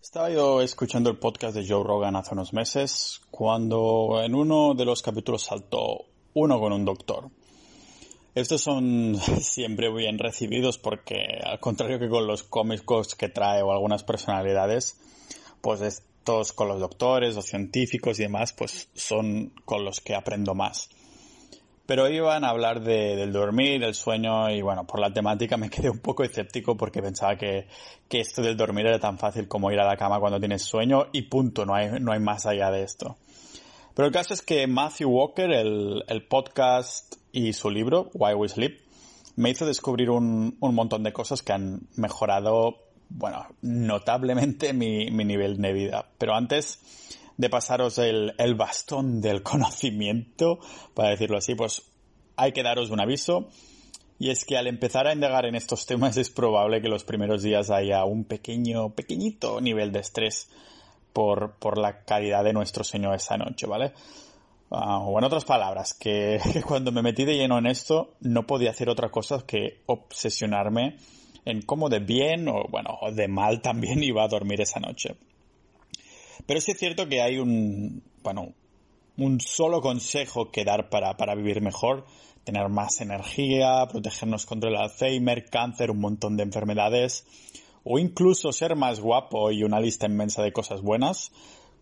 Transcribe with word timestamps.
Estaba 0.00 0.30
yo 0.30 0.62
escuchando 0.62 1.10
el 1.10 1.18
podcast 1.18 1.56
de 1.56 1.66
Joe 1.66 1.82
Rogan 1.82 2.14
hace 2.14 2.32
unos 2.32 2.52
meses 2.52 3.20
cuando 3.32 4.22
en 4.22 4.34
uno 4.34 4.74
de 4.74 4.84
los 4.84 5.02
capítulos 5.02 5.42
saltó 5.42 6.06
uno 6.34 6.60
con 6.60 6.72
un 6.72 6.84
doctor. 6.84 7.28
Estos 8.34 8.62
son 8.62 9.16
siempre 9.40 9.92
bien 9.92 10.18
recibidos 10.18 10.78
porque, 10.78 11.40
al 11.44 11.58
contrario 11.58 11.98
que 11.98 12.08
con 12.08 12.28
los 12.28 12.44
cómicos 12.44 13.16
que 13.16 13.28
trae 13.28 13.60
o 13.62 13.72
algunas 13.72 14.04
personalidades, 14.04 15.00
pues 15.60 15.80
estos 15.80 16.52
con 16.52 16.68
los 16.68 16.78
doctores, 16.78 17.34
los 17.34 17.46
científicos 17.46 18.20
y 18.20 18.22
demás, 18.22 18.52
pues 18.52 18.88
son 18.94 19.52
con 19.64 19.84
los 19.84 20.00
que 20.00 20.14
aprendo 20.14 20.54
más. 20.54 20.90
Pero 21.88 22.06
iban 22.06 22.44
a 22.44 22.50
hablar 22.50 22.82
de, 22.82 23.16
del 23.16 23.32
dormir, 23.32 23.80
del 23.80 23.94
sueño 23.94 24.50
y 24.50 24.60
bueno, 24.60 24.86
por 24.86 25.00
la 25.00 25.10
temática 25.10 25.56
me 25.56 25.70
quedé 25.74 25.88
un 25.88 26.00
poco 26.00 26.22
escéptico 26.22 26.76
porque 26.76 27.00
pensaba 27.00 27.36
que, 27.36 27.66
que, 28.10 28.20
esto 28.20 28.42
del 28.42 28.58
dormir 28.58 28.84
era 28.88 28.98
tan 28.98 29.16
fácil 29.16 29.48
como 29.48 29.72
ir 29.72 29.80
a 29.80 29.86
la 29.86 29.96
cama 29.96 30.20
cuando 30.20 30.38
tienes 30.38 30.60
sueño 30.60 31.06
y 31.12 31.22
punto, 31.22 31.64
no 31.64 31.74
hay, 31.74 31.98
no 31.98 32.12
hay 32.12 32.20
más 32.20 32.44
allá 32.44 32.70
de 32.70 32.82
esto. 32.82 33.16
Pero 33.94 34.06
el 34.06 34.12
caso 34.12 34.34
es 34.34 34.42
que 34.42 34.66
Matthew 34.66 35.08
Walker, 35.08 35.50
el, 35.50 36.04
el 36.08 36.26
podcast 36.26 37.14
y 37.32 37.54
su 37.54 37.70
libro, 37.70 38.10
Why 38.12 38.34
We 38.34 38.50
Sleep, 38.50 38.82
me 39.36 39.48
hizo 39.48 39.64
descubrir 39.64 40.10
un, 40.10 40.58
un 40.60 40.74
montón 40.74 41.02
de 41.04 41.14
cosas 41.14 41.42
que 41.42 41.54
han 41.54 41.88
mejorado, 41.96 42.76
bueno, 43.08 43.46
notablemente 43.62 44.74
mi, 44.74 45.10
mi 45.10 45.24
nivel 45.24 45.56
de 45.56 45.72
vida. 45.72 46.04
Pero 46.18 46.34
antes, 46.34 46.80
de 47.38 47.48
pasaros 47.48 47.96
el, 47.98 48.34
el, 48.36 48.54
bastón 48.54 49.22
del 49.22 49.42
conocimiento, 49.42 50.58
para 50.92 51.10
decirlo 51.10 51.38
así, 51.38 51.54
pues 51.54 51.82
hay 52.36 52.52
que 52.52 52.62
daros 52.62 52.90
un 52.90 53.00
aviso. 53.00 53.48
Y 54.20 54.30
es 54.30 54.44
que 54.44 54.58
al 54.58 54.66
empezar 54.66 55.06
a 55.06 55.14
indagar 55.14 55.46
en 55.46 55.54
estos 55.54 55.86
temas 55.86 56.16
es 56.16 56.28
probable 56.28 56.82
que 56.82 56.88
los 56.88 57.04
primeros 57.04 57.42
días 57.42 57.70
haya 57.70 58.04
un 58.04 58.24
pequeño, 58.24 58.90
pequeñito 58.90 59.60
nivel 59.60 59.92
de 59.92 60.00
estrés 60.00 60.50
por, 61.12 61.54
por 61.58 61.78
la 61.78 62.04
calidad 62.04 62.42
de 62.42 62.52
nuestro 62.52 62.82
sueño 62.82 63.14
esa 63.14 63.36
noche, 63.36 63.66
¿vale? 63.68 63.92
Uh, 64.70 65.12
o 65.12 65.18
en 65.18 65.24
otras 65.24 65.44
palabras, 65.44 65.94
que, 65.94 66.40
que, 66.52 66.62
cuando 66.62 66.90
me 66.90 67.02
metí 67.02 67.24
de 67.24 67.36
lleno 67.36 67.58
en 67.58 67.66
esto 67.66 68.16
no 68.20 68.44
podía 68.44 68.70
hacer 68.70 68.88
otra 68.88 69.10
cosa 69.10 69.44
que 69.46 69.82
obsesionarme 69.86 70.96
en 71.44 71.62
cómo 71.62 71.88
de 71.88 72.00
bien 72.00 72.48
o 72.48 72.64
bueno, 72.68 72.98
de 73.12 73.28
mal 73.28 73.62
también 73.62 74.02
iba 74.02 74.24
a 74.24 74.28
dormir 74.28 74.60
esa 74.60 74.80
noche. 74.80 75.16
Pero 76.48 76.62
sí 76.62 76.70
es 76.70 76.78
cierto 76.78 77.06
que 77.10 77.20
hay 77.20 77.36
un, 77.36 78.02
bueno, 78.22 78.54
un 79.18 79.38
solo 79.38 79.82
consejo 79.82 80.50
que 80.50 80.64
dar 80.64 80.88
para, 80.88 81.14
para 81.18 81.34
vivir 81.34 81.60
mejor, 81.60 82.06
tener 82.42 82.70
más 82.70 83.02
energía, 83.02 83.86
protegernos 83.92 84.46
contra 84.46 84.70
el 84.70 84.76
Alzheimer, 84.76 85.44
cáncer, 85.50 85.90
un 85.90 86.00
montón 86.00 86.38
de 86.38 86.44
enfermedades, 86.44 87.26
o 87.84 87.98
incluso 87.98 88.50
ser 88.50 88.76
más 88.76 88.98
guapo 88.98 89.50
y 89.50 89.62
una 89.62 89.78
lista 89.78 90.06
inmensa 90.06 90.42
de 90.42 90.50
cosas 90.50 90.80
buenas. 90.80 91.32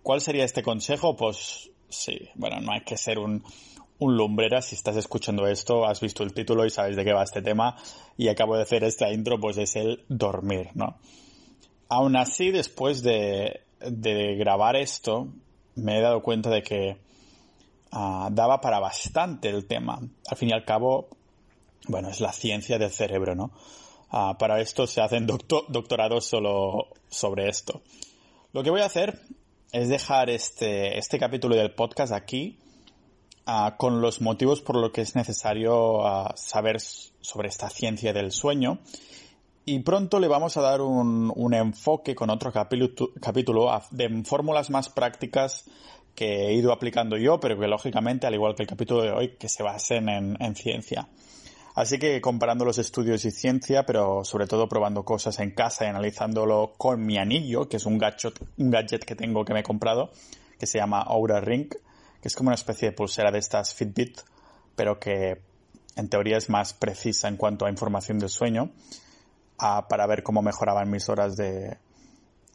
¿Cuál 0.03 0.21
sería 0.21 0.45
este 0.45 0.65
consejo? 0.65 1.15
Pues 1.15 1.71
sí, 1.89 2.19
bueno, 2.35 2.61
no 2.61 2.73
hay 2.73 2.81
que 2.81 2.97
ser 2.97 3.21
un, 3.21 3.45
un 4.01 4.17
lumbrera. 4.17 4.63
Si 4.63 4.75
estás 4.75 4.97
escuchando 4.97 5.47
esto, 5.47 5.87
has 5.87 6.01
visto 6.01 6.25
el 6.25 6.35
título 6.35 6.67
y 6.67 6.71
sabes 6.71 6.97
de 6.97 7.05
qué 7.05 7.13
va 7.13 7.23
este 7.23 7.41
tema. 7.41 7.77
Y 8.17 8.27
acabo 8.27 8.57
de 8.57 8.63
hacer 8.63 8.83
esta 8.83 9.13
intro, 9.13 9.39
pues 9.39 9.59
es 9.59 9.77
el 9.77 10.05
dormir, 10.09 10.71
¿no? 10.75 10.99
Aún 11.89 12.17
así, 12.17 12.51
después 12.51 13.05
de, 13.05 13.61
de 13.81 14.37
grabar 14.37 14.77
esto, 14.77 15.29
me 15.75 15.99
he 15.99 16.01
dado 16.01 16.23
cuenta 16.23 16.51
de 16.51 16.63
que 16.63 16.97
uh, 17.93 18.29
daba 18.31 18.61
para 18.61 18.81
bastante 18.81 19.49
el 19.49 19.67
tema. 19.67 20.01
Al 20.29 20.37
fin 20.37 20.51
y 20.51 20.53
al 20.53 20.65
cabo, 20.65 21.09
bueno, 21.89 22.09
es 22.09 22.21
la 22.21 22.33
ciencia 22.33 22.79
del 22.79 22.91
cerebro, 22.91 23.35
¿no? 23.35 23.53
Uh, 24.13 24.37
para 24.39 24.61
esto 24.61 24.87
se 24.87 25.01
hacen 25.01 25.27
doctor 25.27 25.65
doctorados 25.69 26.27
solo 26.27 26.89
sobre 27.09 27.49
esto. 27.49 27.83
Lo 28.53 28.63
que 28.63 28.71
voy 28.71 28.81
a 28.81 28.87
hacer 28.87 29.21
es 29.73 29.89
dejar 29.89 30.31
este, 30.31 30.99
este 30.99 31.19
capítulo 31.19 31.57
del 31.57 31.75
podcast 31.75 32.13
aquí 32.13 32.59
uh, 33.47 33.77
con 33.77 34.01
los 34.01 34.21
motivos 34.21 34.63
por 34.63 34.77
los 34.77 34.93
que 34.93 35.03
es 35.03 35.15
necesario 35.17 36.03
saber 36.37 36.81
sobre 36.81 37.49
esta 37.49 37.69
ciencia 37.69 38.13
del 38.13 38.33
sueño 38.33 38.79
y 39.69 39.81
pronto 39.81 40.21
le 40.21 40.29
vamos 40.29 40.57
a 40.57 40.61
dar 40.61 40.81
un, 40.81 41.33
un 41.35 41.53
enfoque 41.53 42.15
con 42.15 42.31
otro 42.31 42.53
capítulo, 42.53 43.11
capítulo 43.21 43.69
de 43.91 44.23
fórmulas 44.25 44.71
más 44.71 44.89
prácticas 44.89 45.65
que 46.15 46.47
he 46.47 46.55
ido 46.55 46.73
aplicando 46.73 47.17
yo, 47.17 47.41
pero 47.41 47.59
que 47.59 47.67
lógicamente, 47.67 48.29
al 48.29 48.35
igual 48.35 48.55
que 48.55 48.63
el 48.63 48.69
capítulo 48.69 49.03
de 49.03 49.11
hoy, 49.11 49.37
que 49.37 49.49
se 49.49 49.65
basen 49.65 50.09
en, 50.09 50.37
en 50.41 50.55
ciencia. 50.55 51.09
Así 51.75 51.99
que 51.99 52.21
comparando 52.21 52.65
los 52.65 52.79
estudios 52.79 53.25
y 53.25 53.33
ciencia, 53.33 53.85
pero 53.85 54.25
sobre 54.25 54.47
todo 54.47 54.69
probando 54.69 55.05
cosas 55.05 55.41
en 55.41 55.51
casa 55.51 55.85
y 55.85 55.89
analizándolo 55.89 56.75
con 56.79 57.05
mi 57.05 57.19
anillo, 57.19 57.69
que 57.69 57.79
es 57.79 57.87
un 57.87 57.99
gadget, 57.99 58.39
un 58.59 58.71
gadget 58.71 59.05
que 59.05 59.17
tengo 59.17 59.45
que 59.45 59.53
me 59.53 59.61
he 59.61 59.65
comprado, 59.65 60.13
que 60.61 60.67
se 60.67 60.79
llama 60.79 61.03
Aura 61.03 61.41
Ring, 61.41 61.69
que 61.69 62.29
es 62.29 62.37
como 62.37 62.51
una 62.51 62.55
especie 62.55 62.91
de 62.91 62.97
pulsera 62.97 63.33
de 63.33 63.41
estas 63.41 63.75
Fitbit, 63.75 64.21
pero 64.77 65.01
que 65.01 65.43
en 65.97 66.09
teoría 66.09 66.37
es 66.37 66.49
más 66.49 66.73
precisa 66.73 67.27
en 67.27 67.37
cuanto 67.37 67.67
a 67.67 67.69
información 67.69 68.21
del 68.21 68.29
sueño 68.29 68.71
a, 69.59 69.89
para 69.89 70.07
ver 70.07 70.23
cómo 70.23 70.43
mejoraban 70.43 70.91
mis 70.91 71.09
horas 71.09 71.37
de, 71.37 71.79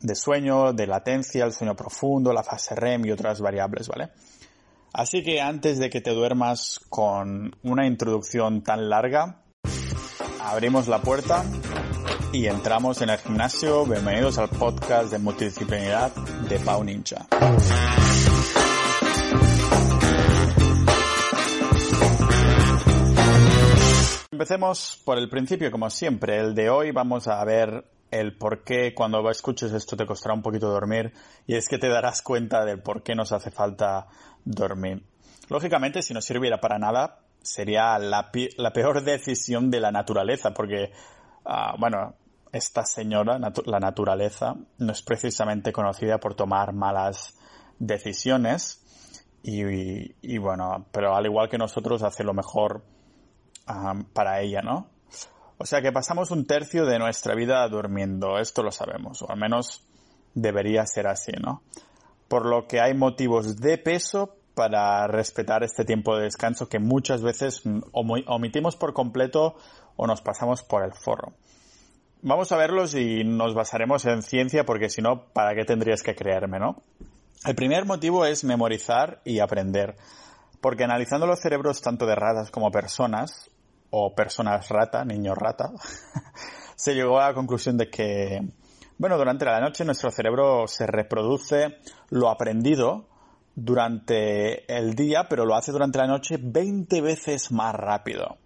de 0.01 0.15
sueño, 0.15 0.73
de 0.73 0.87
latencia, 0.87 1.45
el 1.45 1.53
sueño 1.53 1.75
profundo, 1.75 2.33
la 2.33 2.43
fase 2.43 2.75
REM 2.75 3.05
y 3.05 3.11
otras 3.11 3.39
variables, 3.41 3.87
¿vale? 3.87 4.09
Así 4.93 5.23
que 5.23 5.39
antes 5.39 5.79
de 5.79 5.89
que 5.89 6.01
te 6.01 6.11
duermas 6.11 6.79
con 6.89 7.55
una 7.63 7.85
introducción 7.85 8.61
tan 8.61 8.89
larga, 8.89 9.41
abrimos 10.41 10.87
la 10.87 11.01
puerta 11.01 11.45
y 12.33 12.47
entramos 12.47 13.01
en 13.01 13.09
el 13.09 13.17
gimnasio. 13.17 13.85
Bienvenidos 13.85 14.37
al 14.37 14.49
podcast 14.49 15.11
de 15.11 15.19
multidisciplinaridad 15.19 16.11
de 16.49 16.59
Pau 16.59 16.83
Ninja. 16.83 17.27
Empecemos 24.33 25.01
por 25.03 25.17
el 25.17 25.27
principio, 25.27 25.69
como 25.71 25.89
siempre. 25.89 26.39
El 26.39 26.55
de 26.55 26.69
hoy 26.69 26.91
vamos 26.91 27.27
a 27.27 27.43
ver 27.43 27.83
el 28.11 28.37
por 28.37 28.63
qué 28.63 28.93
cuando 28.95 29.29
escuches 29.29 29.73
esto 29.73 29.97
te 29.97 30.05
costará 30.05 30.33
un 30.33 30.41
poquito 30.41 30.69
dormir 30.69 31.11
y 31.45 31.55
es 31.55 31.67
que 31.67 31.77
te 31.77 31.89
darás 31.89 32.21
cuenta 32.21 32.63
del 32.63 32.81
por 32.81 33.03
qué 33.03 33.13
nos 33.13 33.33
hace 33.33 33.51
falta 33.51 34.07
dormir. 34.45 35.03
Lógicamente, 35.49 36.01
si 36.01 36.13
no 36.13 36.21
sirviera 36.21 36.61
para 36.61 36.79
nada, 36.79 37.19
sería 37.41 37.99
la, 37.99 38.31
la 38.55 38.71
peor 38.71 39.03
decisión 39.03 39.69
de 39.69 39.81
la 39.81 39.91
naturaleza 39.91 40.53
porque, 40.53 40.93
uh, 41.43 41.77
bueno, 41.77 42.15
esta 42.53 42.85
señora, 42.85 43.37
la 43.65 43.79
naturaleza, 43.81 44.55
no 44.77 44.93
es 44.93 45.01
precisamente 45.01 45.73
conocida 45.73 46.19
por 46.19 46.35
tomar 46.35 46.71
malas 46.71 47.37
decisiones 47.79 48.81
y, 49.43 50.15
y 50.21 50.37
bueno, 50.37 50.85
pero 50.93 51.17
al 51.17 51.25
igual 51.25 51.49
que 51.49 51.57
nosotros 51.57 52.01
hace 52.01 52.23
lo 52.23 52.33
mejor 52.33 52.81
para 54.13 54.41
ella, 54.41 54.61
¿no? 54.61 54.87
O 55.57 55.65
sea 55.65 55.81
que 55.81 55.91
pasamos 55.91 56.31
un 56.31 56.45
tercio 56.45 56.85
de 56.85 56.97
nuestra 56.97 57.35
vida 57.35 57.67
durmiendo, 57.67 58.39
esto 58.39 58.63
lo 58.63 58.71
sabemos, 58.71 59.21
o 59.21 59.29
al 59.29 59.37
menos 59.37 59.85
debería 60.33 60.85
ser 60.87 61.07
así, 61.07 61.33
¿no? 61.39 61.61
Por 62.27 62.47
lo 62.47 62.67
que 62.67 62.81
hay 62.81 62.95
motivos 62.95 63.57
de 63.57 63.77
peso 63.77 64.35
para 64.55 65.05
respetar 65.07 65.63
este 65.63 65.85
tiempo 65.85 66.15
de 66.15 66.23
descanso 66.23 66.67
que 66.67 66.79
muchas 66.79 67.21
veces 67.21 67.61
omitimos 67.91 68.75
por 68.75 68.93
completo 68.93 69.55
o 69.97 70.07
nos 70.07 70.21
pasamos 70.21 70.63
por 70.63 70.83
el 70.83 70.93
forro. 70.93 71.33
Vamos 72.23 72.51
a 72.51 72.57
verlos 72.57 72.95
y 72.95 73.23
nos 73.23 73.53
basaremos 73.53 74.05
en 74.05 74.23
ciencia 74.23 74.65
porque 74.65 74.89
si 74.89 75.01
no, 75.01 75.25
¿para 75.33 75.53
qué 75.53 75.63
tendrías 75.63 76.01
que 76.01 76.15
creerme, 76.15 76.59
no? 76.59 76.81
El 77.45 77.53
primer 77.53 77.85
motivo 77.85 78.25
es 78.25 78.43
memorizar 78.43 79.21
y 79.25 79.39
aprender. 79.39 79.95
Porque 80.59 80.83
analizando 80.83 81.27
los 81.27 81.39
cerebros 81.39 81.81
tanto 81.81 82.05
de 82.05 82.15
ratas 82.15 82.51
como 82.51 82.71
personas, 82.71 83.50
o 83.91 84.15
personas 84.15 84.67
rata, 84.69 85.05
niños 85.05 85.37
rata, 85.37 85.71
se 86.75 86.95
llegó 86.95 87.19
a 87.19 87.27
la 87.27 87.33
conclusión 87.33 87.77
de 87.77 87.89
que, 87.89 88.41
bueno, 88.97 89.17
durante 89.17 89.45
la 89.45 89.59
noche 89.59 89.85
nuestro 89.85 90.11
cerebro 90.11 90.67
se 90.67 90.87
reproduce 90.87 91.77
lo 92.09 92.29
aprendido 92.29 93.07
durante 93.55 94.73
el 94.73 94.95
día, 94.95 95.27
pero 95.29 95.45
lo 95.45 95.55
hace 95.55 95.71
durante 95.71 95.99
la 95.99 96.07
noche 96.07 96.37
20 96.41 97.01
veces 97.01 97.51
más 97.51 97.75
rápido. 97.75 98.37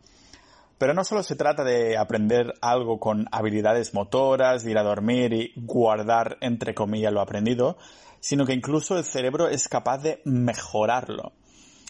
Pero 0.78 0.94
no 0.94 1.06
solo 1.06 1.24
se 1.24 1.36
trata 1.36 1.64
de 1.64 1.98
aprender 1.98 2.54
algo 2.62 3.00
con 3.00 3.28
habilidades 3.32 3.94
motoras, 3.94 4.64
de 4.64 4.72
ir 4.72 4.78
a 4.78 4.84
dormir 4.84 5.32
y 5.34 5.54
guardar, 5.56 6.38
entre 6.42 6.76
comillas, 6.76 7.14
lo 7.14 7.22
aprendido, 7.22 7.78
sino 8.20 8.46
que 8.46 8.54
incluso 8.54 8.98
el 8.98 9.06
cerebro 9.06 9.48
es 9.48 9.70
capaz 9.70 10.00
de 10.00 10.22
mejorarlo. 10.26 11.32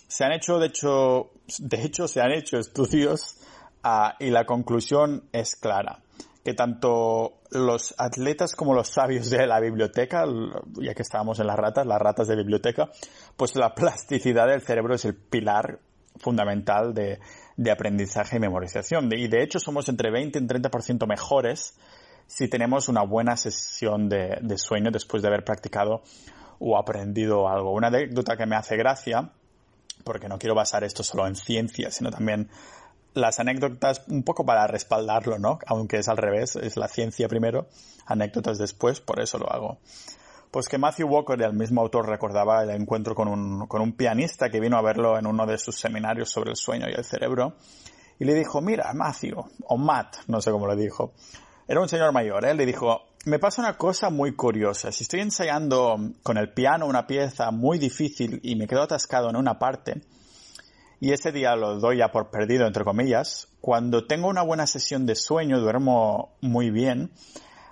Se 0.08 0.24
han 0.24 0.34
hecho, 0.34 0.60
de 0.60 0.68
hecho, 0.68 1.32
de 1.58 1.82
hecho, 1.82 2.08
se 2.08 2.22
han 2.22 2.32
hecho 2.32 2.58
estudios 2.58 3.40
uh, 3.86 4.14
y 4.20 4.30
la 4.30 4.46
conclusión 4.46 5.30
es 5.32 5.56
clara. 5.56 6.00
Que 6.44 6.54
tanto 6.54 7.40
los 7.52 7.96
atletas 7.98 8.56
como 8.56 8.74
los 8.74 8.90
sabios 8.90 9.30
de 9.30 9.48
la 9.48 9.60
biblioteca, 9.60 10.26
ya 10.76 10.94
que 10.94 11.02
estábamos 11.02 11.40
en 11.40 11.48
las 11.48 11.56
ratas, 11.56 11.88
las 11.88 12.00
ratas 12.00 12.28
de 12.28 12.36
biblioteca, 12.36 12.90
pues 13.36 13.56
la 13.56 13.74
plasticidad 13.74 14.48
del 14.48 14.62
cerebro 14.62 14.96
es 14.96 15.06
el 15.06 15.16
pilar 15.16 15.80
fundamental 16.18 16.94
de, 16.94 17.20
de 17.58 17.72
aprendizaje 17.72 18.38
y 18.38 18.40
memorización. 18.40 19.10
Y 19.12 19.28
de 19.28 19.44
hecho 19.44 19.60
somos 19.60 19.90
entre 19.90 20.12
20 20.12 20.40
y 20.40 20.42
30% 20.42 21.08
mejores 21.08 21.78
si 22.28 22.48
tenemos 22.48 22.90
una 22.90 23.04
buena 23.04 23.38
sesión 23.38 24.10
de, 24.10 24.38
de 24.42 24.58
sueño 24.58 24.92
después 24.92 25.22
de 25.22 25.30
haber 25.30 25.44
practicado 25.44 26.02
o 26.60 26.78
aprendido 26.78 27.48
algo. 27.48 27.74
Una 27.74 27.88
anécdota 27.88 28.38
que 28.38 28.46
me 28.46 28.56
hace 28.56 28.78
gracia, 28.78 29.32
porque 30.04 30.28
no 30.28 30.38
quiero 30.38 30.56
basar 30.56 30.84
esto 30.84 31.04
solo 31.04 31.28
en 31.28 31.36
ciencia, 31.36 31.92
sino 31.92 32.10
también 32.10 32.50
las 33.16 33.40
anécdotas 33.40 34.04
un 34.08 34.24
poco 34.24 34.46
para 34.46 34.68
respaldarlo, 34.68 35.40
¿no? 35.40 35.58
Aunque 35.66 35.98
es 35.98 36.08
al 36.08 36.18
revés, 36.18 36.56
es 36.56 36.78
la 36.78 36.88
ciencia 36.88 37.28
primero, 37.28 37.68
anécdotas 38.06 38.58
después, 38.58 39.02
por 39.02 39.20
eso 39.20 39.40
lo 39.40 39.52
hago. 39.52 39.80
Pues 40.52 40.68
que 40.68 40.78
Matthew 40.78 41.08
Walker, 41.08 41.42
el 41.42 41.54
mismo 41.54 41.82
autor, 41.82 42.08
recordaba 42.08 42.64
el 42.64 42.70
encuentro 42.70 43.16
con 43.16 43.28
un, 43.28 43.68
con 43.68 43.82
un 43.82 43.94
pianista 43.94 44.50
que 44.50 44.60
vino 44.60 44.78
a 44.78 44.82
verlo 44.82 45.18
en 45.18 45.26
uno 45.26 45.46
de 45.46 45.58
sus 45.58 45.76
seminarios 45.76 46.30
sobre 46.30 46.52
el 46.52 46.56
sueño 46.56 46.88
y 46.90 46.94
el 46.94 47.04
cerebro, 47.04 47.56
y 48.20 48.26
le 48.26 48.34
dijo, 48.34 48.62
mira, 48.62 48.94
Matthew, 48.94 49.44
o 49.66 49.78
Matt, 49.78 50.18
no 50.28 50.40
sé 50.42 50.52
cómo 50.52 50.68
le 50.68 50.76
dijo, 50.76 51.14
era 51.68 51.82
un 51.82 51.90
señor 51.90 52.12
mayor, 52.12 52.46
¿eh? 52.46 52.54
le 52.54 52.66
dijo, 52.66 53.02
me 53.26 53.40
pasa 53.40 53.62
una 53.62 53.76
cosa 53.76 54.10
muy 54.10 54.36
curiosa. 54.36 54.92
Si 54.92 55.04
estoy 55.04 55.22
ensayando 55.22 55.98
con 56.22 56.38
el 56.38 56.54
piano 56.54 56.86
una 56.86 57.08
pieza 57.08 57.50
muy 57.52 57.80
difícil 57.80 58.40
y 58.44 58.56
me 58.56 58.68
quedo 58.68 58.84
atascado 58.84 59.30
en 59.30 59.36
una 59.36 59.58
parte, 59.58 60.02
y 61.06 61.14
ese 61.14 61.32
día 61.32 61.56
lo 61.56 61.78
doy 61.78 61.98
ya 61.98 62.12
por 62.12 62.32
perdido, 62.32 62.66
entre 62.66 62.84
comillas, 62.84 63.48
cuando 63.62 64.08
tengo 64.08 64.28
una 64.28 64.42
buena 64.42 64.66
sesión 64.66 65.06
de 65.06 65.14
sueño, 65.14 65.60
duermo 65.60 66.36
muy 66.42 66.72
bien, 66.72 67.12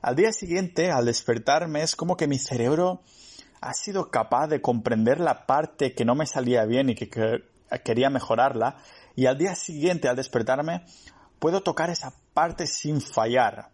al 0.03 0.15
día 0.15 0.31
siguiente, 0.31 0.91
al 0.91 1.07
despertarme, 1.07 1.81
es 1.81 1.95
como 1.95 2.15
que 2.15 2.27
mi 2.27 2.37
cerebro 2.37 3.01
ha 3.59 3.73
sido 3.73 4.11
capaz 4.11 4.49
de 4.49 4.61
comprender 4.61 5.19
la 5.19 5.47
parte 5.47 5.95
que 5.95 6.05
no 6.05 6.13
me 6.13 6.27
salía 6.27 6.65
bien 6.65 6.89
y 6.89 6.93
que, 6.93 7.09
que 7.09 7.41
quería 7.83 8.11
mejorarla, 8.11 8.77
y 9.15 9.25
al 9.25 9.39
día 9.39 9.55
siguiente, 9.55 10.07
al 10.07 10.15
despertarme, 10.15 10.85
puedo 11.39 11.63
tocar 11.63 11.89
esa 11.89 12.13
parte 12.35 12.67
sin 12.67 13.01
fallar. 13.01 13.69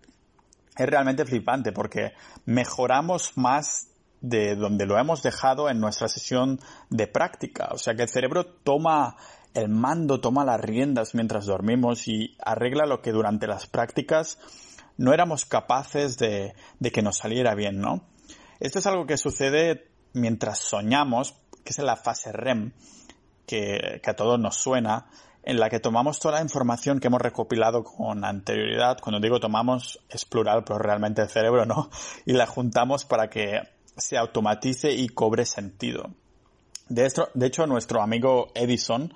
Es 0.77 0.87
realmente 0.87 1.25
flipante 1.25 1.73
porque 1.73 2.13
mejoramos 2.45 3.37
más 3.37 3.89
de 4.21 4.55
donde 4.55 4.85
lo 4.85 4.97
hemos 4.97 5.21
dejado 5.21 5.69
en 5.69 5.79
nuestra 5.79 6.07
sesión 6.07 6.59
de 6.89 7.07
práctica. 7.07 7.69
O 7.71 7.77
sea 7.77 7.95
que 7.95 8.03
el 8.03 8.09
cerebro 8.09 8.45
toma 8.45 9.17
el 9.53 9.69
mando, 9.69 10.21
toma 10.21 10.45
las 10.45 10.59
riendas 10.59 11.15
mientras 11.15 11.45
dormimos 11.45 12.07
y 12.07 12.35
arregla 12.43 12.85
lo 12.85 13.01
que 13.01 13.11
durante 13.11 13.47
las 13.47 13.67
prácticas 13.67 14.37
no 14.97 15.13
éramos 15.13 15.45
capaces 15.45 16.17
de, 16.17 16.53
que 16.93 17.01
nos 17.01 17.17
saliera 17.17 17.55
bien, 17.55 17.79
¿no? 17.79 18.03
Esto 18.59 18.79
es 18.79 18.87
algo 18.87 19.05
que 19.05 19.17
sucede 19.17 19.89
mientras 20.13 20.59
soñamos, 20.59 21.35
que 21.63 21.71
es 21.71 21.79
en 21.79 21.85
la 21.85 21.95
fase 21.95 22.31
REM, 22.31 22.73
que, 23.45 24.01
que 24.03 24.09
a 24.09 24.15
todos 24.15 24.39
nos 24.39 24.57
suena, 24.57 25.07
en 25.43 25.59
la 25.59 25.69
que 25.69 25.79
tomamos 25.79 26.19
toda 26.19 26.35
la 26.35 26.41
información 26.41 26.99
que 26.99 27.07
hemos 27.07 27.21
recopilado 27.21 27.83
con 27.83 28.25
anterioridad. 28.25 28.97
Cuando 29.01 29.21
digo 29.21 29.39
tomamos 29.39 29.99
es 30.09 30.25
plural, 30.25 30.63
pero 30.65 30.79
realmente 30.79 31.21
el 31.21 31.29
cerebro 31.29 31.65
no. 31.65 31.89
Y 32.25 32.33
la 32.33 32.45
juntamos 32.45 33.05
para 33.05 33.29
que 33.29 33.61
se 33.97 34.17
automatice 34.17 34.91
y 34.91 35.07
cobre 35.09 35.45
sentido. 35.45 36.11
De, 36.89 37.11
de 37.33 37.45
hecho, 37.47 37.67
nuestro 37.67 38.01
amigo 38.01 38.51
Edison 38.55 39.13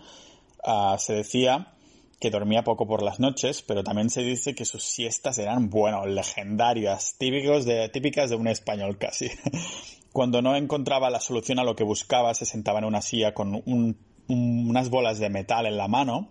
uh, 0.66 0.98
se 0.98 1.14
decía 1.14 1.74
que 2.20 2.30
dormía 2.30 2.64
poco 2.64 2.88
por 2.88 3.04
las 3.04 3.20
noches, 3.20 3.62
pero 3.62 3.84
también 3.84 4.10
se 4.10 4.22
dice 4.22 4.56
que 4.56 4.64
sus 4.64 4.84
siestas 4.84 5.38
eran, 5.40 5.70
bueno, 5.70 6.06
legendarias, 6.06 7.16
típicos 7.18 7.66
de, 7.66 7.90
típicas 7.90 8.30
de 8.30 8.38
un 8.38 8.48
español 8.48 8.98
casi. 8.98 9.30
Cuando 10.14 10.42
no 10.42 10.56
encontraba 10.56 11.10
la 11.10 11.20
solución 11.20 11.60
a 11.60 11.64
lo 11.64 11.75
que 11.75 11.84
buscaba, 11.84 12.34
se 12.34 12.46
sentaba 12.46 12.80
en 12.80 12.86
una 12.86 13.02
silla 13.02 13.34
con 13.34 13.62
un 13.66 13.98
unas 14.28 14.90
bolas 14.90 15.20
de 15.20 15.30
metal 15.30 15.66
en 15.66 15.78
la 15.78 15.88
mano, 15.88 16.30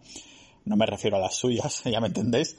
no 0.65 0.77
me 0.77 0.87
refiero 0.87 1.17
a 1.17 1.21
las 1.21 1.35
suyas, 1.35 1.83
ya 1.85 2.01
me 2.01 2.09
entendéis, 2.09 2.57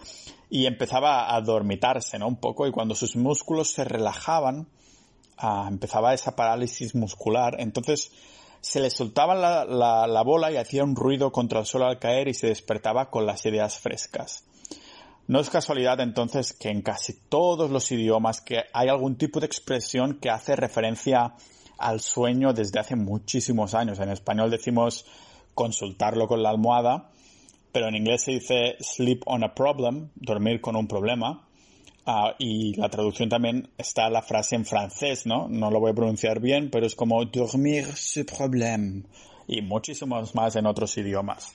y 0.49 0.65
empezaba 0.65 1.33
a 1.33 1.41
dormitarse, 1.41 2.19
¿no? 2.19 2.27
Un 2.27 2.35
poco, 2.37 2.67
y 2.67 2.71
cuando 2.71 2.95
sus 2.95 3.15
músculos 3.15 3.71
se 3.71 3.83
relajaban, 3.83 4.67
ah, 5.37 5.67
empezaba 5.69 6.13
esa 6.13 6.35
parálisis 6.35 6.95
muscular, 6.95 7.55
entonces 7.59 8.11
se 8.63 8.79
le 8.79 8.89
soltaba 8.89 9.35
la, 9.35 9.65
la, 10.07 10.23
bola 10.23 10.49
y 10.49 10.55
hacía 10.55 10.85
un 10.85 10.95
ruido 10.95 11.33
contra 11.33 11.59
el 11.59 11.65
suelo 11.65 11.85
al 11.85 11.99
caer 11.99 12.29
y 12.29 12.33
se 12.33 12.47
despertaba 12.47 13.09
con 13.09 13.25
las 13.25 13.45
ideas 13.45 13.77
frescas. 13.77 14.45
No 15.27 15.41
es 15.41 15.49
casualidad 15.49 15.99
entonces 15.99 16.53
que 16.53 16.69
en 16.69 16.81
casi 16.81 17.13
todos 17.27 17.69
los 17.69 17.91
idiomas 17.91 18.39
que 18.39 18.61
hay 18.71 18.87
algún 18.87 19.17
tipo 19.17 19.41
de 19.41 19.47
expresión 19.47 20.17
que 20.17 20.29
hace 20.29 20.55
referencia 20.55 21.33
al 21.77 21.99
sueño 21.99 22.53
desde 22.53 22.79
hace 22.79 22.95
muchísimos 22.95 23.73
años. 23.73 23.99
En 23.99 24.09
español 24.09 24.49
decimos 24.49 25.05
consultarlo 25.53 26.29
con 26.29 26.41
la 26.41 26.49
almohada, 26.49 27.09
pero 27.73 27.89
en 27.89 27.95
inglés 27.95 28.23
se 28.23 28.31
dice 28.31 28.77
sleep 28.79 29.23
on 29.25 29.43
a 29.43 29.53
problem, 29.53 30.09
dormir 30.15 30.61
con 30.61 30.77
un 30.77 30.87
problema. 30.87 31.45
Uh, 32.05 32.33
y 32.37 32.75
la 32.75 32.89
traducción 32.89 33.29
también 33.29 33.69
está 33.77 34.09
la 34.09 34.21
frase 34.21 34.55
en 34.55 34.65
francés, 34.65 35.25
¿no? 35.25 35.47
No 35.47 35.71
lo 35.71 35.79
voy 35.79 35.91
a 35.91 35.95
pronunciar 35.95 36.41
bien, 36.41 36.69
pero 36.69 36.85
es 36.85 36.95
como 36.95 37.23
dormir 37.25 37.85
ce 37.95 38.25
problème. 38.25 39.05
Y 39.47 39.61
muchísimos 39.61 40.35
más 40.35 40.55
en 40.55 40.65
otros 40.65 40.97
idiomas. 40.97 41.53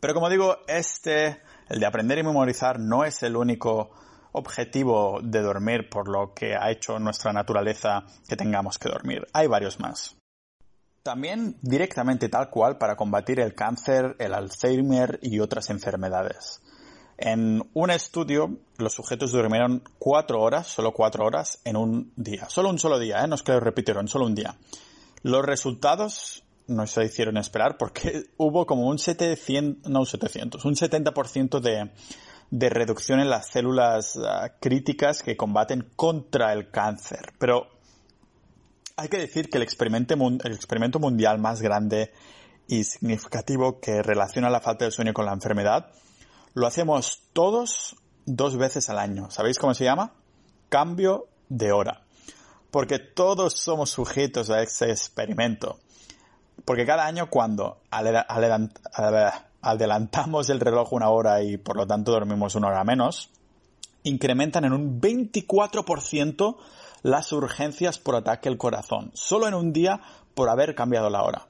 Pero 0.00 0.14
como 0.14 0.30
digo, 0.30 0.58
este, 0.66 1.38
el 1.68 1.80
de 1.80 1.86
aprender 1.86 2.18
y 2.18 2.22
memorizar, 2.22 2.78
no 2.78 3.04
es 3.04 3.22
el 3.22 3.36
único 3.36 3.90
objetivo 4.32 5.20
de 5.22 5.42
dormir 5.42 5.88
por 5.90 6.08
lo 6.08 6.32
que 6.32 6.54
ha 6.54 6.70
hecho 6.70 6.98
nuestra 6.98 7.32
naturaleza 7.32 8.04
que 8.28 8.36
tengamos 8.36 8.78
que 8.78 8.88
dormir. 8.88 9.26
Hay 9.32 9.46
varios 9.46 9.80
más. 9.80 10.16
También 11.02 11.56
directamente 11.62 12.28
tal 12.28 12.50
cual 12.50 12.78
para 12.78 12.96
combatir 12.96 13.40
el 13.40 13.54
cáncer, 13.54 14.16
el 14.18 14.34
Alzheimer 14.34 15.18
y 15.22 15.40
otras 15.40 15.70
enfermedades. 15.70 16.60
En 17.18 17.68
un 17.74 17.90
estudio, 17.90 18.58
los 18.76 18.94
sujetos 18.94 19.32
durmieron 19.32 19.82
cuatro 19.98 20.40
horas, 20.40 20.68
solo 20.68 20.92
cuatro 20.92 21.24
horas, 21.24 21.60
en 21.64 21.76
un 21.76 22.12
día. 22.14 22.48
Solo 22.48 22.70
un 22.70 22.78
solo 22.78 22.96
día, 22.96 23.24
¿eh? 23.24 23.26
no 23.26 23.34
es 23.34 23.42
que 23.42 23.50
lo 23.50 23.58
repitieron, 23.58 24.06
solo 24.06 24.26
un 24.26 24.36
día. 24.36 24.56
Los 25.24 25.44
resultados 25.44 26.44
no 26.68 26.86
se 26.86 27.04
hicieron 27.04 27.36
esperar 27.36 27.76
porque 27.76 28.22
hubo 28.36 28.66
como 28.66 28.86
un 28.86 29.00
700, 29.00 29.90
no 29.90 30.04
700, 30.04 30.64
un 30.64 30.76
70% 30.76 31.58
de, 31.58 31.90
de 32.52 32.68
reducción 32.68 33.18
en 33.18 33.30
las 33.30 33.50
células 33.50 34.16
ah, 34.24 34.52
críticas 34.60 35.24
que 35.24 35.36
combaten 35.36 35.90
contra 35.96 36.52
el 36.52 36.70
cáncer. 36.70 37.32
Pero 37.40 37.66
hay 38.96 39.08
que 39.08 39.18
decir 39.18 39.50
que 39.50 39.58
el 39.58 39.64
el 39.64 40.52
experimento 40.52 41.00
mundial 41.00 41.40
más 41.40 41.60
grande 41.60 42.12
y 42.68 42.84
significativo 42.84 43.80
que 43.80 44.04
relaciona 44.04 44.50
la 44.50 44.60
falta 44.60 44.84
de 44.84 44.92
sueño 44.92 45.12
con 45.12 45.26
la 45.26 45.32
enfermedad 45.32 45.90
lo 46.58 46.66
hacemos 46.66 47.22
todos 47.32 47.96
dos 48.26 48.56
veces 48.56 48.90
al 48.90 48.98
año. 48.98 49.30
¿Sabéis 49.30 49.58
cómo 49.58 49.74
se 49.74 49.84
llama? 49.84 50.12
Cambio 50.68 51.28
de 51.48 51.70
hora. 51.70 52.02
Porque 52.72 52.98
todos 52.98 53.54
somos 53.54 53.90
sujetos 53.90 54.50
a 54.50 54.60
ese 54.60 54.90
experimento. 54.90 55.78
Porque 56.64 56.84
cada 56.84 57.06
año 57.06 57.30
cuando 57.30 57.78
adelantamos 59.62 60.50
el 60.50 60.58
reloj 60.58 60.92
una 60.92 61.10
hora 61.10 61.42
y 61.42 61.56
por 61.58 61.76
lo 61.76 61.86
tanto 61.86 62.10
dormimos 62.10 62.56
una 62.56 62.68
hora 62.68 62.82
menos, 62.82 63.30
incrementan 64.02 64.64
en 64.64 64.72
un 64.72 65.00
24% 65.00 66.56
las 67.02 67.32
urgencias 67.32 67.98
por 67.98 68.16
ataque 68.16 68.48
al 68.48 68.58
corazón, 68.58 69.12
solo 69.14 69.46
en 69.46 69.54
un 69.54 69.72
día 69.72 70.00
por 70.34 70.48
haber 70.48 70.74
cambiado 70.74 71.08
la 71.08 71.22
hora. 71.22 71.46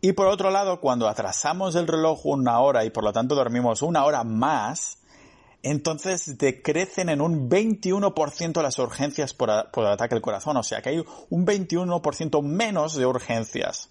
Y 0.00 0.12
por 0.12 0.26
otro 0.26 0.50
lado, 0.50 0.80
cuando 0.80 1.08
atrasamos 1.08 1.74
el 1.74 1.86
reloj 1.86 2.24
una 2.24 2.60
hora 2.60 2.84
y 2.84 2.90
por 2.90 3.04
lo 3.04 3.12
tanto 3.12 3.34
dormimos 3.34 3.82
una 3.82 4.04
hora 4.04 4.24
más, 4.24 4.98
entonces 5.62 6.38
decrecen 6.38 7.10
en 7.10 7.20
un 7.20 7.50
21% 7.50 8.62
las 8.62 8.78
urgencias 8.78 9.34
por, 9.34 9.70
por 9.70 9.86
ataque 9.86 10.14
al 10.14 10.22
corazón. 10.22 10.56
O 10.56 10.62
sea 10.62 10.80
que 10.80 10.88
hay 10.88 11.04
un 11.28 11.46
21% 11.46 12.42
menos 12.42 12.94
de 12.94 13.04
urgencias. 13.04 13.90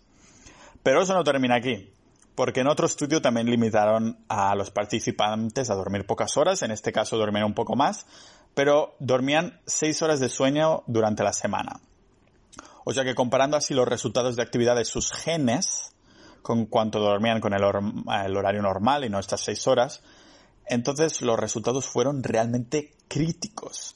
Pero 0.81 1.03
eso 1.03 1.13
no 1.13 1.23
termina 1.23 1.55
aquí 1.55 1.93
porque 2.39 2.61
en 2.61 2.69
otro 2.69 2.85
estudio 2.85 3.21
también 3.21 3.49
limitaron 3.49 4.17
a 4.29 4.55
los 4.55 4.71
participantes 4.71 5.69
a 5.69 5.75
dormir 5.75 6.05
pocas 6.05 6.37
horas, 6.37 6.61
en 6.61 6.71
este 6.71 6.93
caso 6.93 7.17
dormían 7.17 7.43
un 7.43 7.53
poco 7.53 7.75
más, 7.75 8.05
pero 8.53 8.95
dormían 8.99 9.59
6 9.65 10.01
horas 10.03 10.21
de 10.21 10.29
sueño 10.29 10.83
durante 10.87 11.21
la 11.21 11.33
semana. 11.33 11.81
O 12.85 12.93
sea 12.93 13.03
que 13.03 13.13
comparando 13.13 13.57
así 13.57 13.73
los 13.73 13.89
resultados 13.89 14.37
de 14.37 14.41
actividad 14.41 14.77
de 14.77 14.85
sus 14.85 15.11
genes, 15.11 15.93
con 16.41 16.65
cuánto 16.65 16.99
dormían 16.99 17.41
con 17.41 17.53
el, 17.53 17.63
horario 17.63 18.61
normal 18.61 19.05
y 19.05 19.09
no 19.09 19.19
estas 19.19 19.41
6 19.41 19.67
horas, 19.67 20.01
entonces 20.65 21.21
los 21.21 21.39
resultados 21.39 21.85
fueron 21.85 22.23
realmente 22.23 22.93
críticos. 23.07 23.95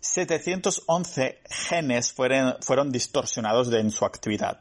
711 0.00 1.40
genes 1.48 2.12
fueron, 2.12 2.90
distorsionados 2.90 3.72
en 3.72 3.90
su 3.90 4.04
actividad. 4.04 4.60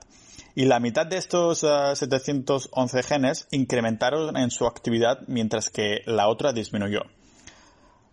Y 0.55 0.65
la 0.65 0.79
mitad 0.79 1.05
de 1.05 1.17
estos 1.17 1.59
711 1.59 2.99
eh, 2.99 3.03
genes 3.03 3.47
incrementaron 3.51 4.35
en 4.35 4.51
su 4.51 4.65
actividad 4.67 5.19
mientras 5.27 5.69
que 5.69 6.01
la 6.05 6.27
otra 6.27 6.51
disminuyó. 6.51 7.01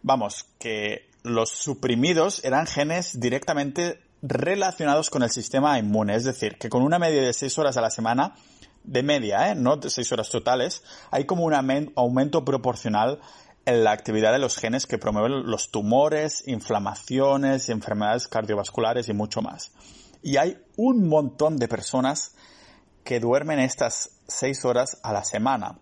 Vamos, 0.02 0.46
que 0.60 1.08
los 1.24 1.50
suprimidos 1.50 2.44
eran 2.44 2.66
genes 2.66 3.18
directamente 3.18 4.00
relacionados 4.22 5.10
con 5.10 5.22
el 5.22 5.30
sistema 5.30 5.78
inmune, 5.78 6.14
es 6.14 6.24
decir, 6.24 6.56
que 6.58 6.68
con 6.68 6.82
una 6.82 6.98
media 6.98 7.22
de 7.22 7.32
6 7.32 7.58
horas 7.58 7.76
a 7.76 7.80
la 7.80 7.90
semana, 7.90 8.34
de 8.86 9.02
media, 9.02 9.50
¿eh? 9.50 9.54
no 9.54 9.76
de 9.76 9.90
6 9.90 10.12
horas 10.12 10.30
totales, 10.30 10.82
hay 11.10 11.24
como 11.24 11.44
un 11.44 11.54
aumento 11.94 12.44
proporcional 12.44 13.20
en 13.66 13.82
la 13.82 13.90
actividad 13.90 14.32
de 14.32 14.38
los 14.38 14.56
genes 14.56 14.86
que 14.86 14.96
promueven 14.96 15.50
los 15.50 15.70
tumores, 15.70 16.46
inflamaciones, 16.46 17.68
enfermedades 17.68 18.28
cardiovasculares 18.28 19.08
y 19.08 19.12
mucho 19.12 19.42
más. 19.42 19.72
Y 20.22 20.36
hay 20.36 20.58
un 20.76 21.08
montón 21.08 21.56
de 21.56 21.68
personas 21.68 22.34
que 23.04 23.20
duermen 23.20 23.58
estas 23.58 24.10
seis 24.28 24.64
horas 24.64 24.98
a 25.02 25.12
la 25.12 25.24
semana. 25.24 25.78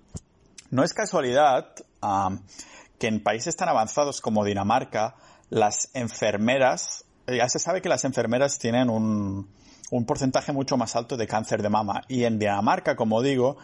No 0.70 0.82
es 0.82 0.94
casualidad 0.94 1.75
que 2.99 3.06
en 3.06 3.23
países 3.23 3.56
tan 3.56 3.68
avanzados 3.68 4.20
como 4.20 4.44
Dinamarca, 4.44 5.16
las 5.50 5.90
enfermeras, 5.94 7.04
ya 7.26 7.49
se 7.49 7.58
sabe 7.58 7.82
que 7.82 7.88
las 7.88 8.04
enfermeras 8.04 8.58
tienen 8.58 8.88
un, 8.88 9.49
un 9.91 10.05
porcentaje 10.07 10.53
mucho 10.53 10.76
más 10.76 10.97
alto 10.97 11.17
de 11.17 11.26
cáncer 11.26 11.62
de 11.62 11.69
mama. 11.69 12.03
Y 12.09 12.25
en 12.25 12.38
Dinamarca, 12.38 12.97
como 12.97 13.23
digo, 13.23 13.57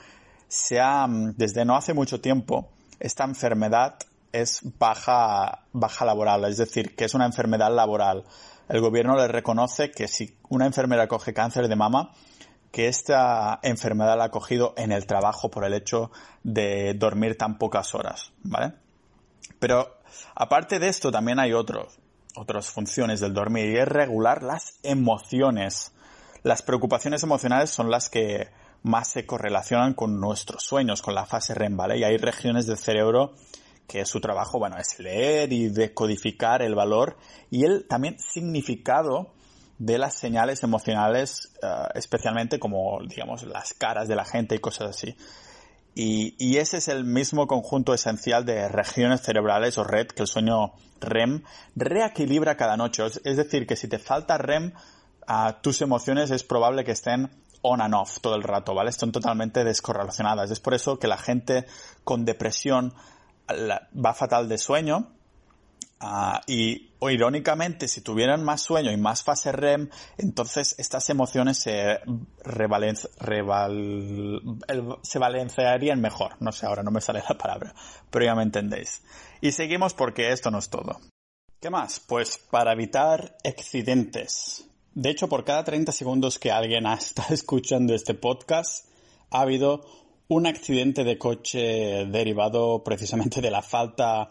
se 0.48 0.80
ha, 0.80 1.06
desde 1.08 1.64
no 1.64 1.76
hace 1.76 1.94
mucho 1.94 2.20
tiempo, 2.20 2.70
esta 2.98 3.24
enfermedad 3.24 3.96
es 4.32 4.60
baja, 4.78 5.64
baja 5.72 6.04
laboral, 6.04 6.44
es 6.44 6.56
decir, 6.56 6.94
que 6.94 7.04
es 7.04 7.14
una 7.14 7.26
enfermedad 7.26 7.74
laboral. 7.74 8.24
El 8.68 8.80
gobierno 8.80 9.16
le 9.16 9.26
reconoce 9.26 9.90
que 9.90 10.06
si 10.06 10.36
una 10.48 10.66
enfermera 10.66 11.08
coge 11.08 11.34
cáncer 11.34 11.68
de 11.68 11.76
mama, 11.76 12.12
que 12.70 12.86
esta 12.86 13.58
enfermedad 13.62 14.16
la 14.16 14.24
ha 14.24 14.30
cogido 14.30 14.74
en 14.76 14.92
el 14.92 15.06
trabajo 15.06 15.50
por 15.50 15.64
el 15.64 15.74
hecho 15.74 16.12
de 16.44 16.94
dormir 16.94 17.36
tan 17.36 17.58
pocas 17.58 17.94
horas, 17.94 18.32
¿vale? 18.44 18.74
Pero 19.58 19.98
aparte 20.34 20.78
de 20.78 20.88
esto 20.88 21.10
también 21.10 21.40
hay 21.40 21.52
otros, 21.52 21.98
otras 22.36 22.68
funciones 22.68 23.20
del 23.20 23.34
dormir 23.34 23.70
y 23.70 23.76
es 23.78 23.88
regular 23.88 24.42
las 24.42 24.78
emociones. 24.82 25.92
Las 26.42 26.62
preocupaciones 26.62 27.22
emocionales 27.22 27.70
son 27.70 27.90
las 27.90 28.08
que 28.08 28.48
más 28.82 29.08
se 29.08 29.26
correlacionan 29.26 29.94
con 29.94 30.20
nuestros 30.20 30.62
sueños, 30.64 31.02
con 31.02 31.14
la 31.14 31.26
fase 31.26 31.54
REM, 31.54 31.76
¿vale? 31.76 31.98
Y 31.98 32.04
hay 32.04 32.16
regiones 32.16 32.66
del 32.66 32.78
cerebro 32.78 33.34
que 33.86 34.06
su 34.06 34.20
trabajo, 34.20 34.58
bueno, 34.58 34.76
es 34.78 34.98
leer 35.00 35.52
y 35.52 35.68
decodificar 35.68 36.62
el 36.62 36.74
valor 36.74 37.16
y 37.50 37.64
el 37.64 37.86
también 37.88 38.18
significado 38.18 39.32
de 39.78 39.98
las 39.98 40.14
señales 40.14 40.62
emocionales, 40.62 41.52
eh, 41.62 41.66
especialmente 41.94 42.58
como, 42.58 43.00
digamos, 43.02 43.42
las 43.42 43.74
caras 43.74 44.08
de 44.08 44.14
la 44.14 44.24
gente 44.24 44.54
y 44.54 44.58
cosas 44.60 44.90
así. 44.90 45.16
Y, 45.94 46.36
y, 46.38 46.58
ese 46.58 46.76
es 46.76 46.86
el 46.86 47.04
mismo 47.04 47.48
conjunto 47.48 47.92
esencial 47.92 48.44
de 48.44 48.68
regiones 48.68 49.22
cerebrales 49.22 49.76
o 49.76 49.82
red 49.82 50.06
que 50.06 50.22
el 50.22 50.28
sueño 50.28 50.74
REM 51.00 51.42
reequilibra 51.74 52.56
cada 52.56 52.76
noche. 52.76 53.02
Es 53.24 53.36
decir, 53.36 53.66
que 53.66 53.74
si 53.74 53.88
te 53.88 53.98
falta 53.98 54.38
REM, 54.38 54.72
tus 55.62 55.80
emociones 55.82 56.30
es 56.30 56.42
probable 56.42 56.84
que 56.84 56.92
estén 56.92 57.30
on 57.62 57.80
and 57.80 57.94
off 57.94 58.20
todo 58.20 58.36
el 58.36 58.42
rato, 58.42 58.74
¿vale? 58.74 58.90
Están 58.90 59.12
totalmente 59.12 59.64
descorrelacionadas. 59.64 60.50
Es 60.50 60.60
por 60.60 60.74
eso 60.74 60.98
que 60.98 61.08
la 61.08 61.18
gente 61.18 61.66
con 62.04 62.24
depresión 62.24 62.94
va 63.48 64.14
fatal 64.14 64.48
de 64.48 64.58
sueño. 64.58 65.12
Ah, 66.02 66.40
y 66.46 66.92
o, 66.98 67.10
irónicamente, 67.10 67.86
si 67.86 68.00
tuvieran 68.00 68.42
más 68.42 68.62
sueño 68.62 68.90
y 68.90 68.96
más 68.96 69.22
fase 69.22 69.52
REM, 69.52 69.90
entonces 70.16 70.74
estas 70.78 71.10
emociones 71.10 71.58
se, 71.58 72.00
se 75.02 75.18
balancearían 75.18 76.00
mejor. 76.00 76.36
No 76.40 76.52
sé, 76.52 76.64
ahora 76.64 76.82
no 76.82 76.90
me 76.90 77.02
sale 77.02 77.22
la 77.28 77.36
palabra, 77.36 77.74
pero 78.10 78.24
ya 78.24 78.34
me 78.34 78.42
entendéis. 78.42 79.02
Y 79.42 79.52
seguimos 79.52 79.92
porque 79.92 80.32
esto 80.32 80.50
no 80.50 80.58
es 80.58 80.70
todo. 80.70 81.00
¿Qué 81.60 81.68
más? 81.68 82.00
Pues 82.00 82.38
para 82.38 82.72
evitar 82.72 83.36
accidentes. 83.44 84.69
De 84.94 85.10
hecho, 85.10 85.28
por 85.28 85.44
cada 85.44 85.62
30 85.62 85.92
segundos 85.92 86.40
que 86.40 86.50
alguien 86.50 86.86
ha 86.86 86.94
estado 86.96 87.32
escuchando 87.32 87.94
este 87.94 88.14
podcast, 88.14 88.86
ha 89.30 89.42
habido 89.42 89.86
un 90.28 90.46
accidente 90.46 91.04
de 91.04 91.16
coche 91.16 92.06
derivado 92.06 92.82
precisamente 92.82 93.40
de 93.40 93.50
la 93.50 93.62
falta 93.62 94.30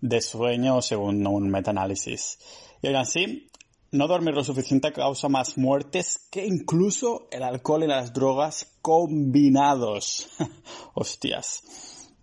de 0.00 0.20
sueño 0.22 0.80
según 0.80 1.26
un 1.26 1.50
metaanálisis. 1.50 2.38
Y 2.80 2.86
aún 2.86 2.96
así, 2.96 3.50
no 3.90 4.06
dormir 4.06 4.34
lo 4.34 4.44
suficiente 4.44 4.92
causa 4.92 5.28
más 5.28 5.58
muertes 5.58 6.26
que 6.30 6.46
incluso 6.46 7.28
el 7.30 7.42
alcohol 7.42 7.84
y 7.84 7.88
las 7.88 8.12
drogas 8.14 8.76
combinados. 8.80 10.28
Hostias. 10.94 11.62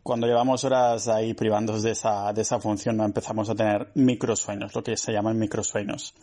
Cuando 0.01 0.27
llevamos 0.27 0.63
horas 0.63 1.07
ahí 1.07 1.35
privándonos 1.35 1.83
de 1.83 1.91
esa, 1.91 2.33
de 2.33 2.41
esa 2.41 2.59
función, 2.59 2.99
empezamos 3.01 3.49
a 3.49 3.55
tener 3.55 3.91
microsueños, 3.95 4.73
lo 4.73 4.83
que 4.83 4.97
se 4.97 5.11
llaman 5.11 5.37
microsueños 5.37 6.13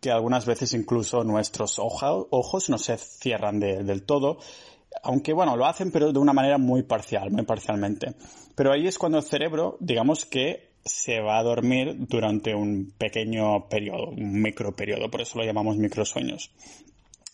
que 0.00 0.10
algunas 0.10 0.46
veces 0.46 0.72
incluso 0.74 1.24
nuestros 1.24 1.78
ojos 1.78 2.68
no 2.68 2.78
se 2.78 2.96
cierran 2.96 3.60
del 3.60 4.02
todo, 4.02 4.38
aunque 5.02 5.32
bueno, 5.32 5.56
lo 5.56 5.66
hacen 5.66 5.90
pero 5.90 6.12
de 6.12 6.18
una 6.18 6.32
manera 6.32 6.58
muy 6.58 6.82
parcial, 6.82 7.30
muy 7.30 7.44
parcialmente. 7.44 8.14
Pero 8.54 8.72
ahí 8.72 8.86
es 8.86 8.98
cuando 8.98 9.18
el 9.18 9.24
cerebro, 9.24 9.76
digamos 9.80 10.24
que 10.24 10.70
se 10.84 11.20
va 11.20 11.38
a 11.38 11.42
dormir 11.42 11.96
durante 12.06 12.54
un 12.54 12.92
pequeño 12.96 13.68
periodo, 13.68 14.10
un 14.10 14.40
micro 14.40 14.74
periodo, 14.74 15.10
por 15.10 15.20
eso 15.20 15.38
lo 15.38 15.44
llamamos 15.44 15.76
microsueños. 15.76 16.50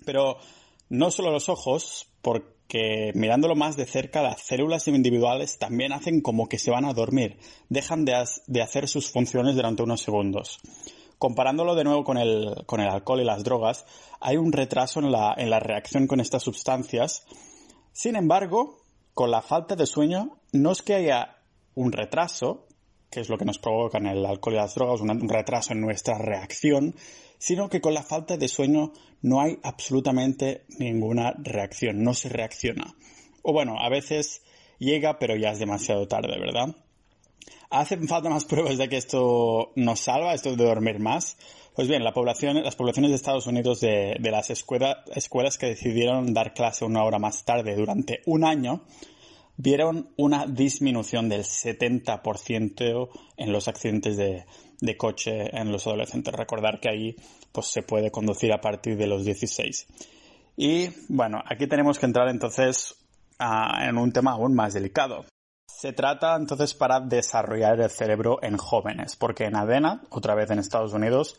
Pero 0.04 0.38
no 0.88 1.11
solo 1.11 1.31
los 1.31 1.49
ojos, 1.49 2.09
porque 2.23 3.12
mirándolo 3.14 3.54
más 3.54 3.76
de 3.76 3.85
cerca, 3.85 4.23
las 4.23 4.40
células 4.40 4.88
individuales 4.88 5.59
también 5.59 5.92
hacen 5.92 6.23
como 6.23 6.49
que 6.49 6.59
se 6.59 6.71
van 6.71 6.87
a 6.87 6.95
dormir, 6.95 7.37
dejan 7.69 8.04
de 8.04 8.62
hacer 8.62 8.88
sus 8.88 9.11
funciones 9.11 9.54
durante 9.54 9.83
unos 9.83 10.00
segundos. 10.00 10.59
Comparándolo 11.23 11.76
de 11.76 11.85
nuevo 11.85 12.02
con 12.02 12.19
el, 12.19 12.52
alcohol 12.81 13.21
y 13.21 13.25
las 13.25 13.45
drogas, 13.45 13.87
hay 14.19 14.38
un 14.38 14.50
retraso 14.50 14.99
en 14.99 15.12
la, 15.12 15.33
en 15.38 15.50
la 15.50 15.61
reacción 15.61 16.09
con 16.09 16.19
estas 16.19 16.43
sustancias. 16.43 17.25
Sin 17.93 18.17
embargo, 18.17 18.81
con 19.14 19.31
la 19.31 19.41
falta 19.41 19.76
de 19.76 19.87
sueño, 19.87 20.41
no 20.50 20.73
es 20.73 20.83
que 20.83 20.95
haya 20.95 21.37
un 21.76 21.93
retraso, 21.93 22.67
que 23.09 23.21
es 23.21 23.29
lo 23.29 23.38
que 23.38 23.45
nos 23.45 23.61
provocan 23.61 24.09
el 24.09 24.26
alcohol 24.26 24.55
y 24.55 24.57
las 24.57 24.75
drogas, 24.75 25.00
un 25.00 25.29
retraso 25.29 25.75
en 25.75 25.81
nuestra 25.81 26.19
reacción, 26.19 26.97
sino 27.38 27.69
que 27.69 27.81
con 27.81 27.95
la 27.95 28.02
falta 28.02 28.37
de 28.37 28.49
sueño 28.49 28.93
no 29.21 29.41
hay 29.41 29.61
absolutamente 29.62 30.64
ninguna 30.76 31.35
reacción, 31.38 32.02
no 32.02 32.14
se 32.14 32.31
reacciona. 32.31 32.97
O 33.43 33.52
bueno, 33.52 33.76
a 33.79 33.88
veces 33.91 34.43
llega, 34.81 35.21
pero 35.21 35.37
ya 35.37 35.52
es 35.52 35.61
demasiado 35.61 36.09
tarde, 36.09 36.37
¿verdad? 36.41 36.75
¿Hacen 37.73 38.07
falta 38.07 38.29
más 38.29 38.45
pruebas 38.45 38.76
de 38.76 38.87
que 38.87 38.99
esto 38.99 39.73
nos 39.76 40.00
salva, 40.00 40.35
esto 40.35 40.55
de 40.55 40.62
dormir 40.62 40.99
más? 40.99 41.38
Pues 41.75 41.88
bien, 41.88 42.05
la 42.05 42.12
población, 42.12 42.62
las 42.62 42.76
poblaciones 42.76 43.11
de 43.11 43.17
Estados 43.17 43.47
Unidos 43.47 43.81
de, 43.81 44.19
las 44.21 44.50
escuelas 44.50 45.57
que 45.57 45.67
decidieron 45.69 46.35
dar 46.35 46.52
clase 46.52 46.85
una 46.85 47.02
hora 47.02 47.19
más 47.19 47.47
tarde 47.47 47.75
durante 47.75 48.21
un 48.26 48.45
año 48.45 48.83
vieron 49.57 50.11
una 50.19 50.45
disminución 50.45 51.31
del 51.31 51.45
70% 51.45 53.09
en 53.38 53.52
los 53.52 53.69
accidentes 53.69 54.19
de, 54.19 54.97
coche 54.99 55.57
en 55.57 55.73
los 55.73 55.87
adolescentes. 55.87 56.35
Recordar 56.35 56.79
que 56.79 56.91
ahí 56.91 57.17
pues, 57.52 57.69
se 57.69 57.83
puede 57.83 58.11
conducir 58.11 58.52
a 58.52 58.61
partir 58.61 58.99
de 58.99 59.07
los 59.07 59.25
16. 59.25 59.87
Y 60.59 60.91
bueno, 61.09 61.43
aquí 61.47 61.67
tenemos 61.67 61.99
que 61.99 62.05
entrar 62.05 62.29
entonces 62.29 63.02
en 63.41 63.97
un 63.97 64.12
tema 64.12 64.33
aún 64.33 64.55
más 64.55 64.75
delicado. 64.75 65.25
Se 65.66 65.92
trata 65.92 66.37
entonces 66.37 66.75
para 66.75 67.00
desarrollar 67.00 67.81
el 67.81 67.90
cerebro 67.90 68.38
en 68.42 68.57
jóvenes, 68.57 69.16
porque 69.16 69.47
en 69.47 69.57
Adena, 69.57 70.02
otra 70.11 70.35
vez 70.35 70.50
en 70.50 70.61
Estados 70.61 70.92
Unidos, 70.92 71.38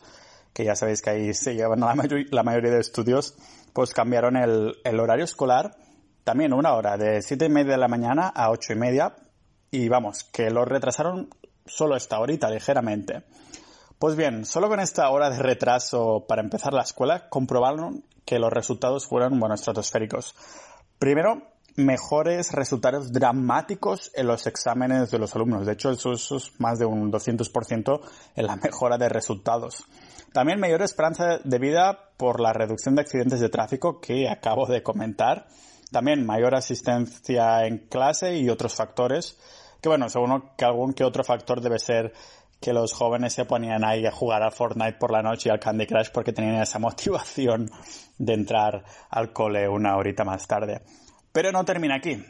que 0.52 0.64
ya 0.64 0.76
sabéis 0.76 1.02
que 1.02 1.10
ahí 1.10 1.34
se 1.34 1.54
llevan 1.54 1.80
la, 1.80 2.42
mayoría 2.42 2.70
de 2.70 2.80
estudios, 2.80 3.34
pues 3.72 3.92
cambiaron 3.92 4.36
el, 4.36 5.00
horario 5.00 5.24
escolar 5.24 5.76
también 6.24 6.52
una 6.52 6.74
hora, 6.74 6.96
de 6.96 7.22
siete 7.22 7.46
y 7.46 7.48
media 7.48 7.72
de 7.72 7.78
la 7.78 7.88
mañana 7.88 8.28
a 8.28 8.50
ocho 8.50 8.72
y 8.72 8.76
media, 8.76 9.14
y 9.70 9.88
vamos, 9.88 10.24
que 10.24 10.50
lo 10.50 10.64
retrasaron 10.64 11.28
solo 11.66 11.96
esta 11.96 12.18
horita, 12.18 12.48
ligeramente. 12.48 13.24
Pues 13.98 14.16
bien, 14.16 14.44
solo 14.44 14.68
con 14.68 14.80
esta 14.80 15.08
hora 15.10 15.30
de 15.30 15.38
retraso 15.38 16.24
para 16.28 16.42
empezar 16.42 16.72
la 16.72 16.82
escuela, 16.82 17.28
comprobaron 17.28 18.04
que 18.24 18.38
los 18.38 18.52
resultados 18.52 19.06
fueron, 19.06 19.38
bueno, 19.40 19.54
estratosféricos. 19.54 20.34
Primero, 20.98 21.53
mejores 21.76 22.52
resultados 22.52 23.12
dramáticos 23.12 24.10
en 24.14 24.26
los 24.26 24.46
exámenes 24.46 25.10
de 25.10 25.18
los 25.18 25.34
alumnos. 25.34 25.66
De 25.66 25.72
hecho, 25.72 25.90
eso, 25.90 26.12
es 26.12 26.52
más 26.58 26.78
de 26.78 26.86
un 26.86 27.10
200% 27.10 28.00
en 28.36 28.46
la 28.46 28.56
mejora 28.62 28.98
de 28.98 29.08
resultados. 29.08 29.84
También 30.32 30.60
mayor 30.60 30.82
esperanza 30.82 31.38
de 31.42 31.58
vida 31.58 32.10
por 32.16 32.40
la 32.40 32.52
reducción 32.52 32.94
de 32.94 33.02
accidentes 33.02 33.40
de 33.40 33.48
tráfico 33.48 34.00
que 34.00 34.28
acabo 34.28 34.66
de 34.66 34.82
comentar. 34.82 35.46
También 35.90 36.26
mayor 36.26 36.54
asistencia 36.54 37.66
en 37.66 37.78
clase 37.78 38.36
y 38.36 38.48
otros 38.48 38.74
factores. 38.74 39.38
Que 39.80 39.88
bueno, 39.88 40.08
seguro 40.08 40.52
que 40.56 40.64
algún 40.64 40.92
que 40.92 41.04
otro 41.04 41.22
factor 41.22 41.60
debe 41.60 41.78
ser 41.78 42.12
que 42.60 42.72
los 42.72 42.94
jóvenes 42.94 43.34
se 43.34 43.44
ponían 43.44 43.84
ahí 43.84 44.06
a 44.06 44.10
jugar 44.10 44.42
al 44.42 44.52
Fortnite 44.52 44.94
por 44.94 45.12
la 45.12 45.22
noche 45.22 45.48
y 45.48 45.52
al 45.52 45.60
Candy 45.60 45.86
Crush 45.86 46.10
porque 46.10 46.32
tenían 46.32 46.62
esa 46.62 46.78
motivación 46.80 47.70
de 48.16 48.32
entrar 48.32 48.84
al 49.10 49.32
cole 49.32 49.68
una 49.68 49.96
horita 49.96 50.24
más 50.24 50.46
tarde. 50.46 50.80
Pero 51.34 51.50
no 51.50 51.64
termina 51.64 51.96
aquí. 51.96 52.24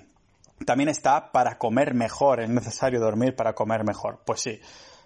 También 0.65 0.89
está 0.89 1.31
para 1.31 1.59
comer 1.59 1.93
mejor, 1.93 2.41
es 2.41 2.49
necesario 2.49 3.01
dormir 3.01 3.37
para 3.37 3.55
comer 3.55 3.85
mejor. 3.85 4.23
Pues 4.25 4.41
sí, 4.41 4.59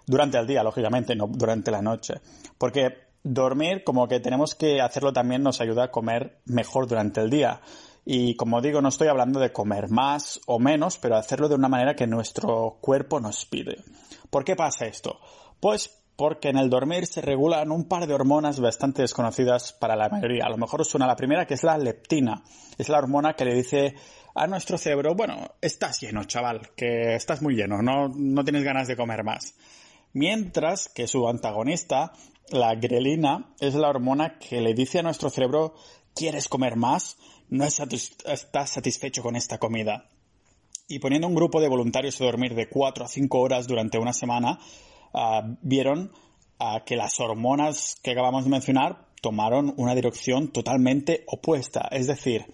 durante 0.05 0.37
el 0.37 0.47
día, 0.47 0.63
lógicamente, 0.63 1.17
no 1.17 1.27
durante 1.27 1.69
la 1.69 1.81
noche. 1.81 2.21
Porque 2.57 3.09
dormir, 3.23 3.83
como 3.83 4.07
que 4.07 4.21
tenemos 4.21 4.55
que 4.55 4.79
hacerlo 4.79 5.11
también, 5.11 5.43
nos 5.43 5.59
ayuda 5.59 5.83
a 5.83 5.91
comer 5.91 6.39
mejor 6.45 6.87
durante 6.87 7.19
el 7.19 7.29
día. 7.29 7.59
Y 8.05 8.37
como 8.37 8.61
digo, 8.61 8.81
no 8.81 8.87
estoy 8.87 9.09
hablando 9.09 9.37
de 9.41 9.51
comer 9.51 9.89
más 9.89 10.39
o 10.45 10.59
menos, 10.59 10.97
pero 10.97 11.17
hacerlo 11.17 11.49
de 11.49 11.55
una 11.55 11.67
manera 11.67 11.93
que 11.93 12.07
nuestro 12.07 12.77
cuerpo 12.79 13.19
nos 13.19 13.45
pide. 13.47 13.83
¿Por 14.29 14.45
qué 14.45 14.55
pasa 14.55 14.85
esto? 14.85 15.19
Pues 15.59 15.98
porque 16.19 16.49
en 16.49 16.57
el 16.57 16.69
dormir 16.69 17.07
se 17.07 17.21
regulan 17.21 17.71
un 17.71 17.85
par 17.85 18.05
de 18.05 18.13
hormonas 18.13 18.59
bastante 18.59 19.03
desconocidas 19.03 19.71
para 19.71 19.95
la 19.95 20.09
mayoría. 20.09 20.43
A 20.45 20.49
lo 20.49 20.57
mejor 20.57 20.81
os 20.81 20.89
suena 20.89 21.07
la 21.07 21.15
primera, 21.15 21.47
que 21.47 21.53
es 21.53 21.63
la 21.63 21.77
leptina. 21.77 22.43
Es 22.77 22.89
la 22.89 22.97
hormona 22.97 23.37
que 23.37 23.45
le 23.45 23.55
dice 23.55 23.95
a 24.35 24.45
nuestro 24.45 24.77
cerebro, 24.77 25.15
bueno, 25.15 25.51
estás 25.61 26.01
lleno, 26.01 26.25
chaval, 26.25 26.71
que 26.75 27.15
estás 27.15 27.41
muy 27.41 27.55
lleno, 27.55 27.81
no, 27.81 28.09
no 28.09 28.43
tienes 28.43 28.65
ganas 28.65 28.89
de 28.89 28.97
comer 28.97 29.23
más. 29.23 29.55
Mientras 30.11 30.89
que 30.89 31.07
su 31.07 31.25
antagonista, 31.25 32.11
la 32.49 32.75
grelina, 32.75 33.53
es 33.61 33.75
la 33.75 33.87
hormona 33.87 34.39
que 34.39 34.59
le 34.59 34.73
dice 34.73 34.99
a 34.99 35.03
nuestro 35.03 35.29
cerebro, 35.29 35.75
¿quieres 36.13 36.49
comer 36.49 36.75
más? 36.75 37.15
No 37.47 37.63
estás 37.63 38.69
satisfecho 38.69 39.23
con 39.23 39.37
esta 39.37 39.57
comida. 39.57 40.09
Y 40.85 40.99
poniendo 40.99 41.29
un 41.29 41.35
grupo 41.35 41.61
de 41.61 41.69
voluntarios 41.69 42.19
a 42.19 42.25
dormir 42.25 42.55
de 42.55 42.67
4 42.67 43.05
a 43.05 43.07
5 43.07 43.39
horas 43.39 43.67
durante 43.67 43.97
una 43.97 44.11
semana, 44.11 44.59
Ah, 45.13 45.43
vieron 45.61 46.11
ah, 46.59 46.83
que 46.85 46.95
las 46.95 47.19
hormonas 47.19 47.97
que 48.03 48.11
acabamos 48.11 48.43
de 48.43 48.51
mencionar 48.51 49.07
tomaron 49.21 49.73
una 49.77 49.95
dirección 49.95 50.51
totalmente 50.51 51.23
opuesta. 51.27 51.87
Es 51.91 52.07
decir, 52.07 52.45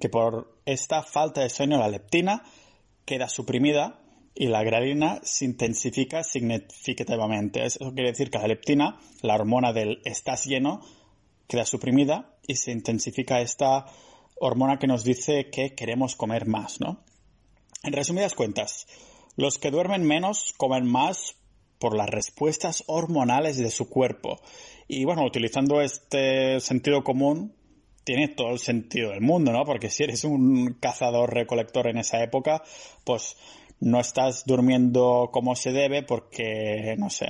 que 0.00 0.08
por 0.08 0.60
esta 0.66 1.02
falta 1.02 1.40
de 1.40 1.50
sueño 1.50 1.78
la 1.78 1.88
leptina 1.88 2.42
queda 3.04 3.28
suprimida 3.28 4.00
y 4.34 4.48
la 4.48 4.64
grelina 4.64 5.20
se 5.22 5.44
intensifica 5.44 6.24
significativamente. 6.24 7.64
Eso 7.64 7.92
quiere 7.94 8.10
decir 8.10 8.30
que 8.30 8.38
la 8.38 8.48
leptina, 8.48 8.98
la 9.22 9.34
hormona 9.34 9.72
del 9.72 10.00
estás 10.04 10.44
lleno, 10.46 10.80
queda 11.46 11.64
suprimida 11.64 12.36
y 12.46 12.56
se 12.56 12.72
intensifica 12.72 13.40
esta 13.40 13.86
hormona 14.36 14.78
que 14.78 14.86
nos 14.86 15.04
dice 15.04 15.50
que 15.50 15.74
queremos 15.74 16.16
comer 16.16 16.46
más, 16.46 16.80
¿no? 16.80 17.04
En 17.82 17.92
resumidas 17.92 18.34
cuentas, 18.34 18.86
los 19.36 19.58
que 19.58 19.70
duermen 19.70 20.04
menos 20.04 20.54
comen 20.56 20.90
más 20.90 21.36
por 21.84 21.94
las 21.94 22.08
respuestas 22.08 22.82
hormonales 22.86 23.58
de 23.58 23.68
su 23.68 23.90
cuerpo. 23.90 24.40
Y 24.88 25.04
bueno, 25.04 25.22
utilizando 25.22 25.82
este 25.82 26.58
sentido 26.60 27.04
común, 27.04 27.54
tiene 28.04 28.28
todo 28.28 28.52
el 28.52 28.58
sentido 28.58 29.10
del 29.10 29.20
mundo, 29.20 29.52
¿no? 29.52 29.66
Porque 29.66 29.90
si 29.90 30.02
eres 30.02 30.24
un 30.24 30.78
cazador 30.80 31.34
recolector 31.34 31.86
en 31.88 31.98
esa 31.98 32.22
época, 32.22 32.62
pues 33.04 33.36
no 33.80 34.00
estás 34.00 34.46
durmiendo 34.46 35.28
como 35.30 35.56
se 35.56 35.72
debe 35.72 36.02
porque, 36.02 36.96
no 36.96 37.10
sé, 37.10 37.26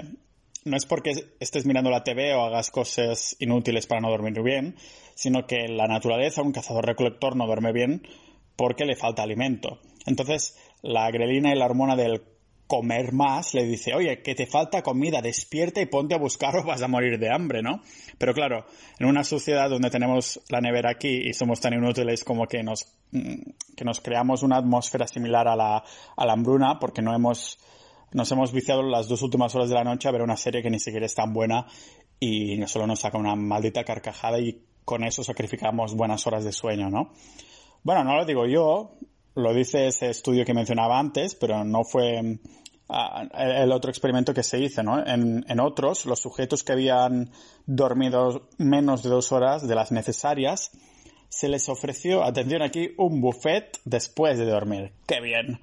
no 0.64 0.76
es 0.76 0.86
porque 0.86 1.10
estés 1.40 1.66
mirando 1.66 1.90
la 1.90 2.04
TV 2.04 2.32
o 2.34 2.42
hagas 2.42 2.70
cosas 2.70 3.34
inútiles 3.40 3.88
para 3.88 4.02
no 4.02 4.10
dormir 4.10 4.40
bien, 4.40 4.76
sino 5.16 5.48
que 5.48 5.66
la 5.66 5.88
naturaleza, 5.88 6.42
un 6.42 6.52
cazador 6.52 6.86
recolector 6.86 7.34
no 7.34 7.48
duerme 7.48 7.72
bien 7.72 8.06
porque 8.54 8.84
le 8.84 8.94
falta 8.94 9.24
alimento. 9.24 9.80
Entonces, 10.06 10.56
la 10.80 11.10
grelina 11.10 11.52
y 11.52 11.58
la 11.58 11.66
hormona 11.66 11.96
del 11.96 12.22
comer 12.66 13.12
más, 13.12 13.54
le 13.54 13.64
dice, 13.64 13.94
oye, 13.94 14.22
que 14.22 14.34
te 14.34 14.46
falta 14.46 14.82
comida, 14.82 15.20
despierta 15.20 15.80
y 15.80 15.86
ponte 15.86 16.14
a 16.14 16.18
buscar 16.18 16.56
o 16.56 16.64
vas 16.64 16.82
a 16.82 16.88
morir 16.88 17.18
de 17.18 17.30
hambre, 17.30 17.62
¿no? 17.62 17.80
Pero 18.18 18.32
claro, 18.32 18.64
en 18.98 19.06
una 19.06 19.22
sociedad 19.22 19.68
donde 19.68 19.90
tenemos 19.90 20.40
la 20.48 20.60
nevera 20.60 20.90
aquí 20.90 21.28
y 21.28 21.34
somos 21.34 21.60
tan 21.60 21.74
inútiles 21.74 22.24
como 22.24 22.46
que 22.46 22.62
nos, 22.62 22.86
mm, 23.12 23.74
que 23.76 23.84
nos 23.84 24.00
creamos 24.00 24.42
una 24.42 24.56
atmósfera 24.56 25.06
similar 25.06 25.46
a 25.46 25.56
la, 25.56 25.84
a 26.16 26.26
la 26.26 26.32
hambruna 26.32 26.78
porque 26.78 27.02
no 27.02 27.14
hemos, 27.14 27.58
nos 28.12 28.30
hemos 28.32 28.52
viciado 28.52 28.82
las 28.82 29.08
dos 29.08 29.20
últimas 29.22 29.54
horas 29.54 29.68
de 29.68 29.74
la 29.74 29.84
noche 29.84 30.08
a 30.08 30.12
ver 30.12 30.22
una 30.22 30.36
serie 30.36 30.62
que 30.62 30.70
ni 30.70 30.78
siquiera 30.78 31.06
es 31.06 31.14
tan 31.14 31.34
buena 31.34 31.66
y 32.18 32.66
solo 32.66 32.86
nos 32.86 33.00
saca 33.00 33.18
una 33.18 33.34
maldita 33.34 33.84
carcajada 33.84 34.38
y 34.38 34.62
con 34.84 35.04
eso 35.04 35.22
sacrificamos 35.22 35.94
buenas 35.94 36.26
horas 36.26 36.44
de 36.44 36.52
sueño, 36.52 36.88
¿no? 36.88 37.10
Bueno, 37.82 38.04
no 38.04 38.16
lo 38.16 38.24
digo 38.24 38.46
yo, 38.46 38.92
lo 39.34 39.52
dice 39.52 39.88
ese 39.88 40.10
estudio 40.10 40.44
que 40.44 40.54
mencionaba 40.54 40.98
antes, 40.98 41.34
pero 41.34 41.64
no 41.64 41.84
fue 41.84 42.38
ah, 42.88 43.24
el 43.34 43.72
otro 43.72 43.90
experimento 43.90 44.32
que 44.32 44.42
se 44.42 44.60
hizo, 44.60 44.82
¿no? 44.82 45.04
En, 45.04 45.60
otros, 45.60 46.06
los 46.06 46.20
sujetos 46.20 46.62
que 46.62 46.72
habían 46.72 47.30
dormido 47.66 48.48
menos 48.58 49.02
de 49.02 49.10
dos 49.10 49.32
horas 49.32 49.66
de 49.66 49.74
las 49.74 49.92
necesarias, 49.92 50.70
se 51.28 51.48
les 51.48 51.68
ofreció, 51.68 52.22
atención 52.22 52.62
aquí, 52.62 52.90
un 52.96 53.20
buffet 53.20 53.80
después 53.84 54.38
de 54.38 54.46
dormir. 54.46 54.92
¡Qué 55.06 55.20
bien! 55.20 55.60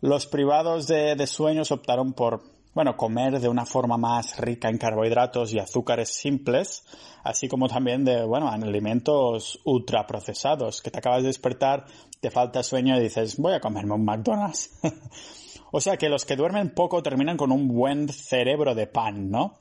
Los 0.00 0.26
privados 0.26 0.88
de, 0.88 1.14
de 1.14 1.26
sueños 1.26 1.70
optaron 1.70 2.12
por 2.12 2.55
bueno, 2.76 2.94
comer 2.94 3.40
de 3.40 3.48
una 3.48 3.64
forma 3.64 3.96
más 3.96 4.36
rica 4.36 4.68
en 4.68 4.76
carbohidratos 4.76 5.50
y 5.54 5.58
azúcares 5.58 6.10
simples, 6.10 6.84
así 7.24 7.48
como 7.48 7.68
también 7.68 8.04
de, 8.04 8.22
bueno, 8.26 8.54
en 8.54 8.64
alimentos 8.64 9.58
ultraprocesados, 9.64 10.82
que 10.82 10.90
te 10.90 10.98
acabas 10.98 11.22
de 11.22 11.28
despertar, 11.28 11.86
te 12.20 12.30
falta 12.30 12.62
sueño 12.62 12.94
y 12.98 13.02
dices, 13.02 13.38
voy 13.38 13.54
a 13.54 13.60
comerme 13.60 13.94
un 13.94 14.04
McDonald's. 14.04 14.78
o 15.72 15.80
sea 15.80 15.96
que 15.96 16.10
los 16.10 16.26
que 16.26 16.36
duermen 16.36 16.74
poco 16.74 17.02
terminan 17.02 17.38
con 17.38 17.50
un 17.50 17.66
buen 17.66 18.10
cerebro 18.10 18.74
de 18.74 18.86
pan, 18.86 19.30
¿no? 19.30 19.56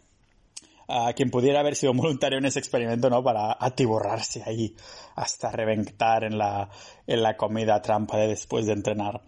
A 0.89 1.13
quien 1.13 1.31
pudiera 1.31 1.61
haber 1.61 1.77
sido 1.77 1.93
voluntario 1.93 2.39
en 2.39 2.45
ese 2.47 2.59
experimento, 2.59 3.09
¿no? 3.09 3.23
Para 3.23 3.55
atiborrarse 3.57 4.43
ahí 4.45 4.75
hasta 5.15 5.53
reventar 5.53 6.25
en 6.25 6.37
la, 6.37 6.69
en 7.07 7.23
la 7.23 7.37
comida 7.37 7.81
trampa 7.81 8.17
de 8.17 8.27
después 8.27 8.65
de 8.65 8.73
entrenar. 8.73 9.21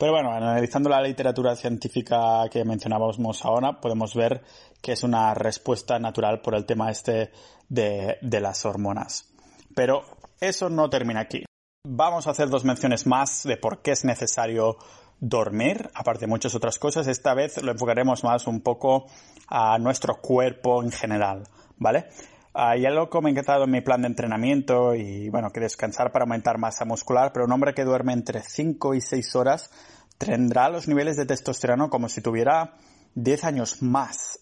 Pero 0.00 0.12
bueno, 0.12 0.32
analizando 0.32 0.88
la 0.88 1.02
literatura 1.02 1.54
científica 1.54 2.48
que 2.50 2.64
mencionábamos 2.64 3.44
ahora, 3.44 3.82
podemos 3.82 4.14
ver 4.14 4.40
que 4.80 4.92
es 4.92 5.02
una 5.02 5.34
respuesta 5.34 5.98
natural 5.98 6.40
por 6.40 6.54
el 6.54 6.64
tema 6.64 6.90
este 6.90 7.30
de, 7.68 8.16
de 8.22 8.40
las 8.40 8.64
hormonas. 8.64 9.30
Pero 9.74 10.00
eso 10.40 10.70
no 10.70 10.88
termina 10.88 11.20
aquí. 11.20 11.44
Vamos 11.86 12.26
a 12.26 12.30
hacer 12.30 12.48
dos 12.48 12.64
menciones 12.64 13.06
más 13.06 13.42
de 13.42 13.58
por 13.58 13.82
qué 13.82 13.90
es 13.90 14.06
necesario 14.06 14.78
dormir, 15.18 15.90
aparte 15.92 16.20
de 16.20 16.28
muchas 16.28 16.54
otras 16.54 16.78
cosas. 16.78 17.06
Esta 17.06 17.34
vez 17.34 17.62
lo 17.62 17.70
enfocaremos 17.70 18.24
más 18.24 18.46
un 18.46 18.62
poco 18.62 19.04
a 19.48 19.78
nuestro 19.78 20.16
cuerpo 20.22 20.82
en 20.82 20.92
general, 20.92 21.46
¿vale? 21.76 22.06
Uh, 22.52 22.76
ya 22.80 22.90
lo 22.90 23.04
he 23.04 23.08
comentado 23.08 23.64
en 23.64 23.70
mi 23.70 23.80
plan 23.80 24.02
de 24.02 24.08
entrenamiento 24.08 24.96
y 24.96 25.28
bueno, 25.28 25.50
que 25.50 25.60
descansar 25.60 26.10
para 26.10 26.24
aumentar 26.24 26.58
masa 26.58 26.84
muscular, 26.84 27.30
pero 27.32 27.44
un 27.44 27.52
hombre 27.52 27.74
que 27.74 27.84
duerme 27.84 28.12
entre 28.12 28.42
5 28.42 28.94
y 28.94 29.00
6 29.00 29.36
horas 29.36 29.70
tendrá 30.18 30.68
los 30.68 30.88
niveles 30.88 31.16
de 31.16 31.26
testosterona 31.26 31.88
como 31.88 32.08
si 32.08 32.20
tuviera 32.20 32.74
10 33.14 33.44
años 33.44 33.82
más. 33.82 34.40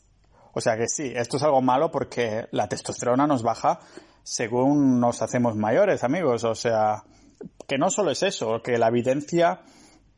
O 0.55 0.61
sea 0.63 0.77
que 0.79 0.89
sí, 0.89 1.13
esto 1.15 1.37
es 1.37 1.43
algo 1.43 1.61
malo 1.61 1.91
porque 1.91 2.47
la 2.51 2.67
testosterona 2.67 3.27
nos 3.27 3.43
baja 3.43 3.81
según 4.23 5.01
nos 5.01 5.21
hacemos 5.21 5.57
mayores, 5.57 6.03
amigos. 6.03 6.45
O 6.45 6.55
sea, 6.55 7.05
que 7.67 7.79
no 7.79 7.91
solo 7.91 8.11
es 8.11 8.23
eso, 8.23 8.63
que 8.63 8.79
la 8.79 8.89
evidencia 8.89 9.61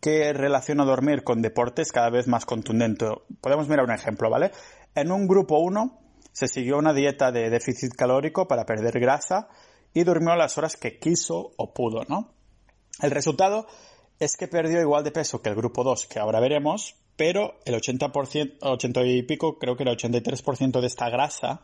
que 0.00 0.32
relaciona 0.32 0.84
dormir 0.84 1.24
con 1.24 1.42
deporte 1.42 1.82
es 1.82 1.92
cada 1.92 2.08
vez 2.10 2.26
más 2.26 2.46
contundente. 2.46 3.06
Podemos 3.40 3.68
mirar 3.68 3.84
un 3.84 3.92
ejemplo, 3.92 4.30
¿vale? 4.30 4.52
En 4.94 5.10
un 5.10 5.26
grupo 5.28 5.58
1 5.58 5.99
se 6.32 6.48
siguió 6.48 6.78
una 6.78 6.92
dieta 6.92 7.32
de 7.32 7.50
déficit 7.50 7.92
calórico 7.94 8.46
para 8.48 8.66
perder 8.66 8.98
grasa 9.00 9.48
y 9.92 10.04
durmió 10.04 10.34
las 10.36 10.56
horas 10.58 10.76
que 10.76 10.98
quiso 10.98 11.52
o 11.56 11.72
pudo, 11.74 12.04
¿no? 12.08 12.32
El 13.00 13.10
resultado 13.10 13.66
es 14.18 14.36
que 14.36 14.48
perdió 14.48 14.80
igual 14.80 15.02
de 15.02 15.10
peso 15.10 15.40
que 15.42 15.48
el 15.48 15.54
grupo 15.54 15.82
2, 15.82 16.06
que 16.06 16.18
ahora 16.18 16.40
veremos, 16.40 16.94
pero 17.16 17.54
el 17.64 17.74
80%, 17.74 18.58
80 18.60 19.06
y 19.06 19.22
pico, 19.22 19.58
creo 19.58 19.76
que 19.76 19.82
el 19.82 19.88
83% 19.90 20.80
de 20.80 20.86
esta 20.86 21.08
grasa, 21.08 21.62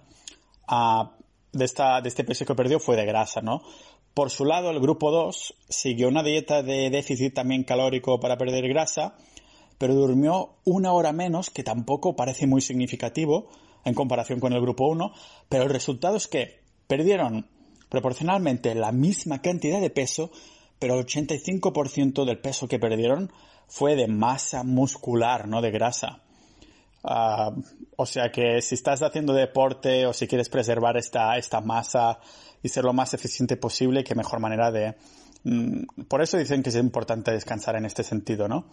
uh, 0.70 1.09
de, 1.52 1.64
esta, 1.64 1.98
este 1.98 2.24
peso 2.24 2.44
que 2.44 2.55
perdió 2.55 2.81
fue 2.81 2.96
de 2.96 3.07
grasa, 3.07 3.40
¿no? 3.42 3.62
Por 4.14 4.31
su 4.31 4.46
lado, 4.46 4.70
el 4.70 4.81
grupo 4.81 5.11
2 5.11 5.55
siguió 5.68 6.09
una 6.09 6.22
dieta 6.22 6.62
de 6.62 6.88
déficit 6.88 7.35
también 7.35 7.64
calórico 7.64 8.18
para 8.18 8.38
perder 8.38 8.66
grasa, 8.68 9.14
pero 9.76 9.94
durmió 9.94 10.57
una 10.64 10.92
hora 10.94 11.12
menos, 11.12 11.50
que 11.50 11.62
tampoco 11.62 12.16
parece 12.16 12.46
muy 12.46 12.62
significativo, 12.62 13.50
en 13.87 13.94
comparación 13.94 14.40
con 14.40 14.53
el 14.53 14.61
grupo 14.61 14.87
1, 14.88 15.12
pero 15.49 15.62
el 15.62 15.70
resultado 15.70 16.16
es 16.16 16.27
que 16.27 16.61
perdieron 16.88 17.46
proporcionalmente 17.88 18.75
la 18.75 18.90
misma 18.90 19.40
cantidad 19.40 19.81
de 19.81 19.90
peso, 19.90 20.31
pero 20.81 20.99
el 20.99 21.07
85% 21.07 22.25
del 22.25 22.38
peso 22.40 22.66
que 22.66 22.81
perdieron 22.81 23.33
fue 23.68 23.94
de 23.94 24.09
masa 24.09 24.64
muscular, 24.64 25.46
no 25.46 25.62
de 25.62 25.70
grasa. 25.70 26.20
Uh, 27.05 27.62
o 27.94 28.07
sea 28.07 28.33
que 28.33 28.61
si 28.61 28.75
estás 28.75 29.01
haciendo 29.03 29.33
deporte 29.33 30.05
o 30.07 30.12
si 30.12 30.27
quieres 30.27 30.49
preservar 30.49 30.96
esta, 30.96 31.37
esta 31.37 31.61
masa 31.61 32.18
y 32.61 32.68
ser 32.68 32.83
lo 32.85 32.92
más 32.92 33.14
eficiente 33.14 33.57
posible, 33.57 34.03
qué 34.03 34.16
mejor 34.16 34.40
manera 34.40 34.72
de... 34.72 34.96
Mm, 35.44 36.05
por 36.09 36.22
eso 36.22 36.38
dicen 36.38 36.64
que 36.64 36.70
es 36.70 36.77
importante 36.77 37.31
descansar 37.31 37.77
en 37.77 37.85
este 37.85 38.03
sentido, 38.03 38.49
¿no? 38.49 38.66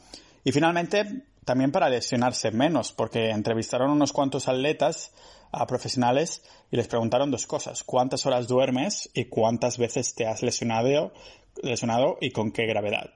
Y 0.43 0.51
finalmente, 0.51 1.25
también 1.45 1.71
para 1.71 1.89
lesionarse 1.89 2.51
menos, 2.51 2.91
porque 2.91 3.29
entrevistaron 3.29 3.91
unos 3.91 4.13
cuantos 4.13 4.47
atletas 4.47 5.11
a 5.51 5.67
profesionales 5.67 6.43
y 6.71 6.77
les 6.77 6.87
preguntaron 6.87 7.31
dos 7.31 7.45
cosas. 7.45 7.83
¿Cuántas 7.83 8.25
horas 8.25 8.47
duermes 8.47 9.09
y 9.13 9.25
cuántas 9.25 9.77
veces 9.77 10.15
te 10.15 10.25
has 10.25 10.41
lesionado, 10.41 11.13
lesionado 11.61 12.17
y 12.19 12.31
con 12.31 12.51
qué 12.51 12.65
gravedad? 12.65 13.13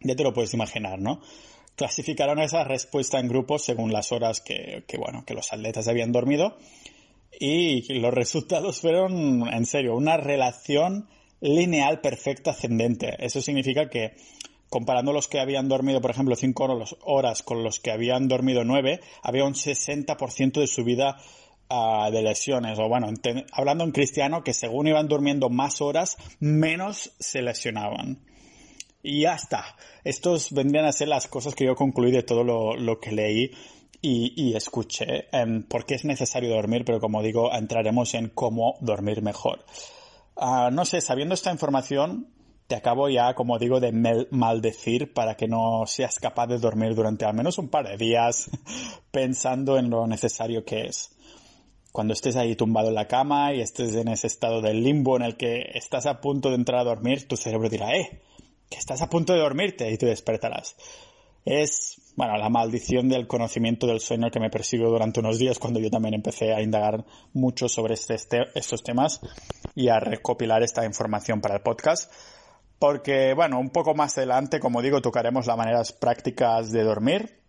Ya 0.00 0.16
te 0.16 0.22
lo 0.22 0.32
puedes 0.32 0.54
imaginar, 0.54 0.98
¿no? 0.98 1.20
Clasificaron 1.76 2.40
esa 2.40 2.64
respuesta 2.64 3.20
en 3.20 3.28
grupos 3.28 3.64
según 3.64 3.92
las 3.92 4.10
horas 4.12 4.40
que, 4.40 4.84
que, 4.86 4.96
bueno, 4.96 5.24
que 5.24 5.34
los 5.34 5.52
atletas 5.52 5.88
habían 5.88 6.12
dormido 6.12 6.56
y 7.38 7.92
los 8.00 8.12
resultados 8.14 8.80
fueron, 8.80 9.46
en 9.48 9.66
serio, 9.66 9.94
una 9.94 10.16
relación 10.16 11.08
lineal 11.40 12.00
perfecta 12.00 12.50
ascendente. 12.52 13.14
Eso 13.18 13.40
significa 13.40 13.88
que 13.88 14.14
comparando 14.70 15.12
los 15.12 15.28
que 15.28 15.40
habían 15.40 15.68
dormido, 15.68 16.00
por 16.00 16.10
ejemplo, 16.10 16.36
5 16.36 16.84
horas 17.02 17.42
con 17.42 17.62
los 17.62 17.80
que 17.80 17.90
habían 17.90 18.28
dormido 18.28 18.64
9, 18.64 19.00
había 19.22 19.44
un 19.44 19.54
60% 19.54 20.60
de 20.60 20.66
subida 20.66 21.16
uh, 21.70 22.10
de 22.10 22.22
lesiones. 22.22 22.78
O 22.78 22.88
bueno, 22.88 23.08
hablando 23.52 23.84
en 23.84 23.92
cristiano, 23.92 24.42
que 24.42 24.52
según 24.52 24.88
iban 24.88 25.08
durmiendo 25.08 25.48
más 25.48 25.80
horas, 25.80 26.16
menos 26.40 27.12
se 27.18 27.42
lesionaban. 27.42 28.18
Y 29.02 29.22
ya 29.22 29.34
está. 29.34 29.76
Estos 30.04 30.52
vendrían 30.52 30.84
a 30.84 30.92
ser 30.92 31.08
las 31.08 31.28
cosas 31.28 31.54
que 31.54 31.64
yo 31.64 31.74
concluí 31.74 32.10
de 32.10 32.22
todo 32.22 32.44
lo, 32.44 33.00
que 33.00 33.12
leí 33.12 33.50
y, 34.02 34.54
escuché. 34.54 35.28
Um, 35.32 35.62
por 35.62 35.86
qué 35.86 35.94
es 35.94 36.04
necesario 36.04 36.50
dormir, 36.50 36.84
pero 36.84 37.00
como 37.00 37.22
digo, 37.22 37.52
entraremos 37.54 38.14
en 38.14 38.28
cómo 38.28 38.76
dormir 38.80 39.22
mejor. 39.22 39.64
Uh, 40.34 40.70
no 40.70 40.84
sé, 40.84 41.00
sabiendo 41.00 41.34
esta 41.34 41.52
información, 41.52 42.28
te 42.68 42.76
acabo 42.76 43.08
ya, 43.08 43.34
como 43.34 43.58
digo, 43.58 43.80
de 43.80 44.26
maldecir 44.30 45.14
para 45.14 45.36
que 45.36 45.48
no 45.48 45.84
seas 45.86 46.18
capaz 46.18 46.48
de 46.48 46.58
dormir 46.58 46.94
durante 46.94 47.24
al 47.24 47.34
menos 47.34 47.56
un 47.56 47.68
par 47.68 47.88
de 47.88 47.96
días 47.96 48.50
pensando 49.10 49.78
en 49.78 49.88
lo 49.88 50.06
necesario 50.06 50.64
que 50.66 50.82
es. 50.82 51.16
Cuando 51.92 52.12
estés 52.12 52.36
ahí 52.36 52.54
tumbado 52.56 52.88
en 52.88 52.94
la 52.94 53.08
cama 53.08 53.54
y 53.54 53.62
estés 53.62 53.94
en 53.94 54.08
ese 54.08 54.26
estado 54.26 54.60
del 54.60 54.84
limbo 54.84 55.16
en 55.16 55.22
el 55.22 55.38
que 55.38 55.62
estás 55.72 56.04
a 56.04 56.20
punto 56.20 56.50
de 56.50 56.56
entrar 56.56 56.80
a 56.80 56.84
dormir, 56.84 57.26
tu 57.26 57.38
cerebro 57.38 57.70
dirá, 57.70 57.96
eh, 57.96 58.20
que 58.68 58.76
estás 58.76 59.00
a 59.00 59.08
punto 59.08 59.32
de 59.32 59.38
dormirte 59.38 59.90
y 59.90 59.96
te 59.96 60.04
despertarás. 60.04 60.76
Es, 61.46 62.12
bueno, 62.16 62.36
la 62.36 62.50
maldición 62.50 63.08
del 63.08 63.26
conocimiento 63.26 63.86
del 63.86 64.00
sueño 64.00 64.30
que 64.30 64.40
me 64.40 64.50
persiguió 64.50 64.90
durante 64.90 65.20
unos 65.20 65.38
días 65.38 65.58
cuando 65.58 65.80
yo 65.80 65.88
también 65.88 66.12
empecé 66.12 66.52
a 66.52 66.60
indagar 66.60 67.06
mucho 67.32 67.66
sobre 67.66 67.94
este, 67.94 68.14
este 68.14 68.42
estos 68.54 68.82
temas 68.82 69.22
y 69.74 69.88
a 69.88 69.98
recopilar 69.98 70.62
esta 70.62 70.84
información 70.84 71.40
para 71.40 71.54
el 71.54 71.62
podcast 71.62 72.12
porque, 72.78 73.34
bueno, 73.34 73.58
un 73.58 73.70
poco 73.70 73.94
más 73.94 74.16
adelante, 74.18 74.60
como 74.60 74.82
digo, 74.82 75.00
tocaremos 75.02 75.46
las 75.46 75.56
maneras 75.56 75.92
prácticas 75.92 76.70
de 76.70 76.84
dormir, 76.84 77.40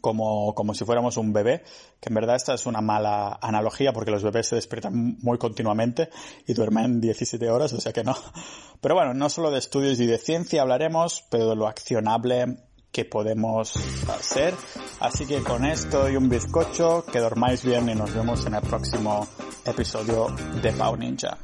como, 0.00 0.54
como 0.54 0.74
si 0.74 0.84
fuéramos 0.84 1.16
un 1.16 1.32
bebé, 1.32 1.64
que 2.00 2.08
en 2.08 2.14
verdad 2.14 2.36
esta 2.36 2.54
es 2.54 2.66
una 2.66 2.80
mala 2.80 3.38
analogía 3.42 3.92
porque 3.92 4.12
los 4.12 4.22
bebés 4.22 4.46
se 4.46 4.54
despiertan 4.54 5.18
muy 5.20 5.38
continuamente 5.38 6.10
y 6.46 6.54
duermen 6.54 7.00
17 7.00 7.50
horas, 7.50 7.72
o 7.72 7.80
sea 7.80 7.92
que 7.92 8.04
no. 8.04 8.16
Pero 8.80 8.94
bueno, 8.94 9.12
no 9.14 9.28
solo 9.28 9.50
de 9.50 9.58
estudios 9.58 9.98
y 10.00 10.06
de 10.06 10.18
ciencia 10.18 10.62
hablaremos, 10.62 11.24
pero 11.30 11.50
de 11.50 11.56
lo 11.56 11.66
accionable 11.66 12.56
que 12.92 13.04
podemos 13.04 13.74
hacer. 14.08 14.54
Así 15.00 15.26
que 15.26 15.42
con 15.42 15.64
esto 15.64 16.08
y 16.08 16.16
un 16.16 16.28
bizcocho, 16.28 17.04
que 17.10 17.18
dormáis 17.18 17.64
bien 17.64 17.88
y 17.88 17.94
nos 17.94 18.14
vemos 18.14 18.46
en 18.46 18.54
el 18.54 18.62
próximo 18.62 19.26
episodio 19.64 20.28
de 20.62 20.72
Pau 20.72 20.96
Ninja. 20.96 21.38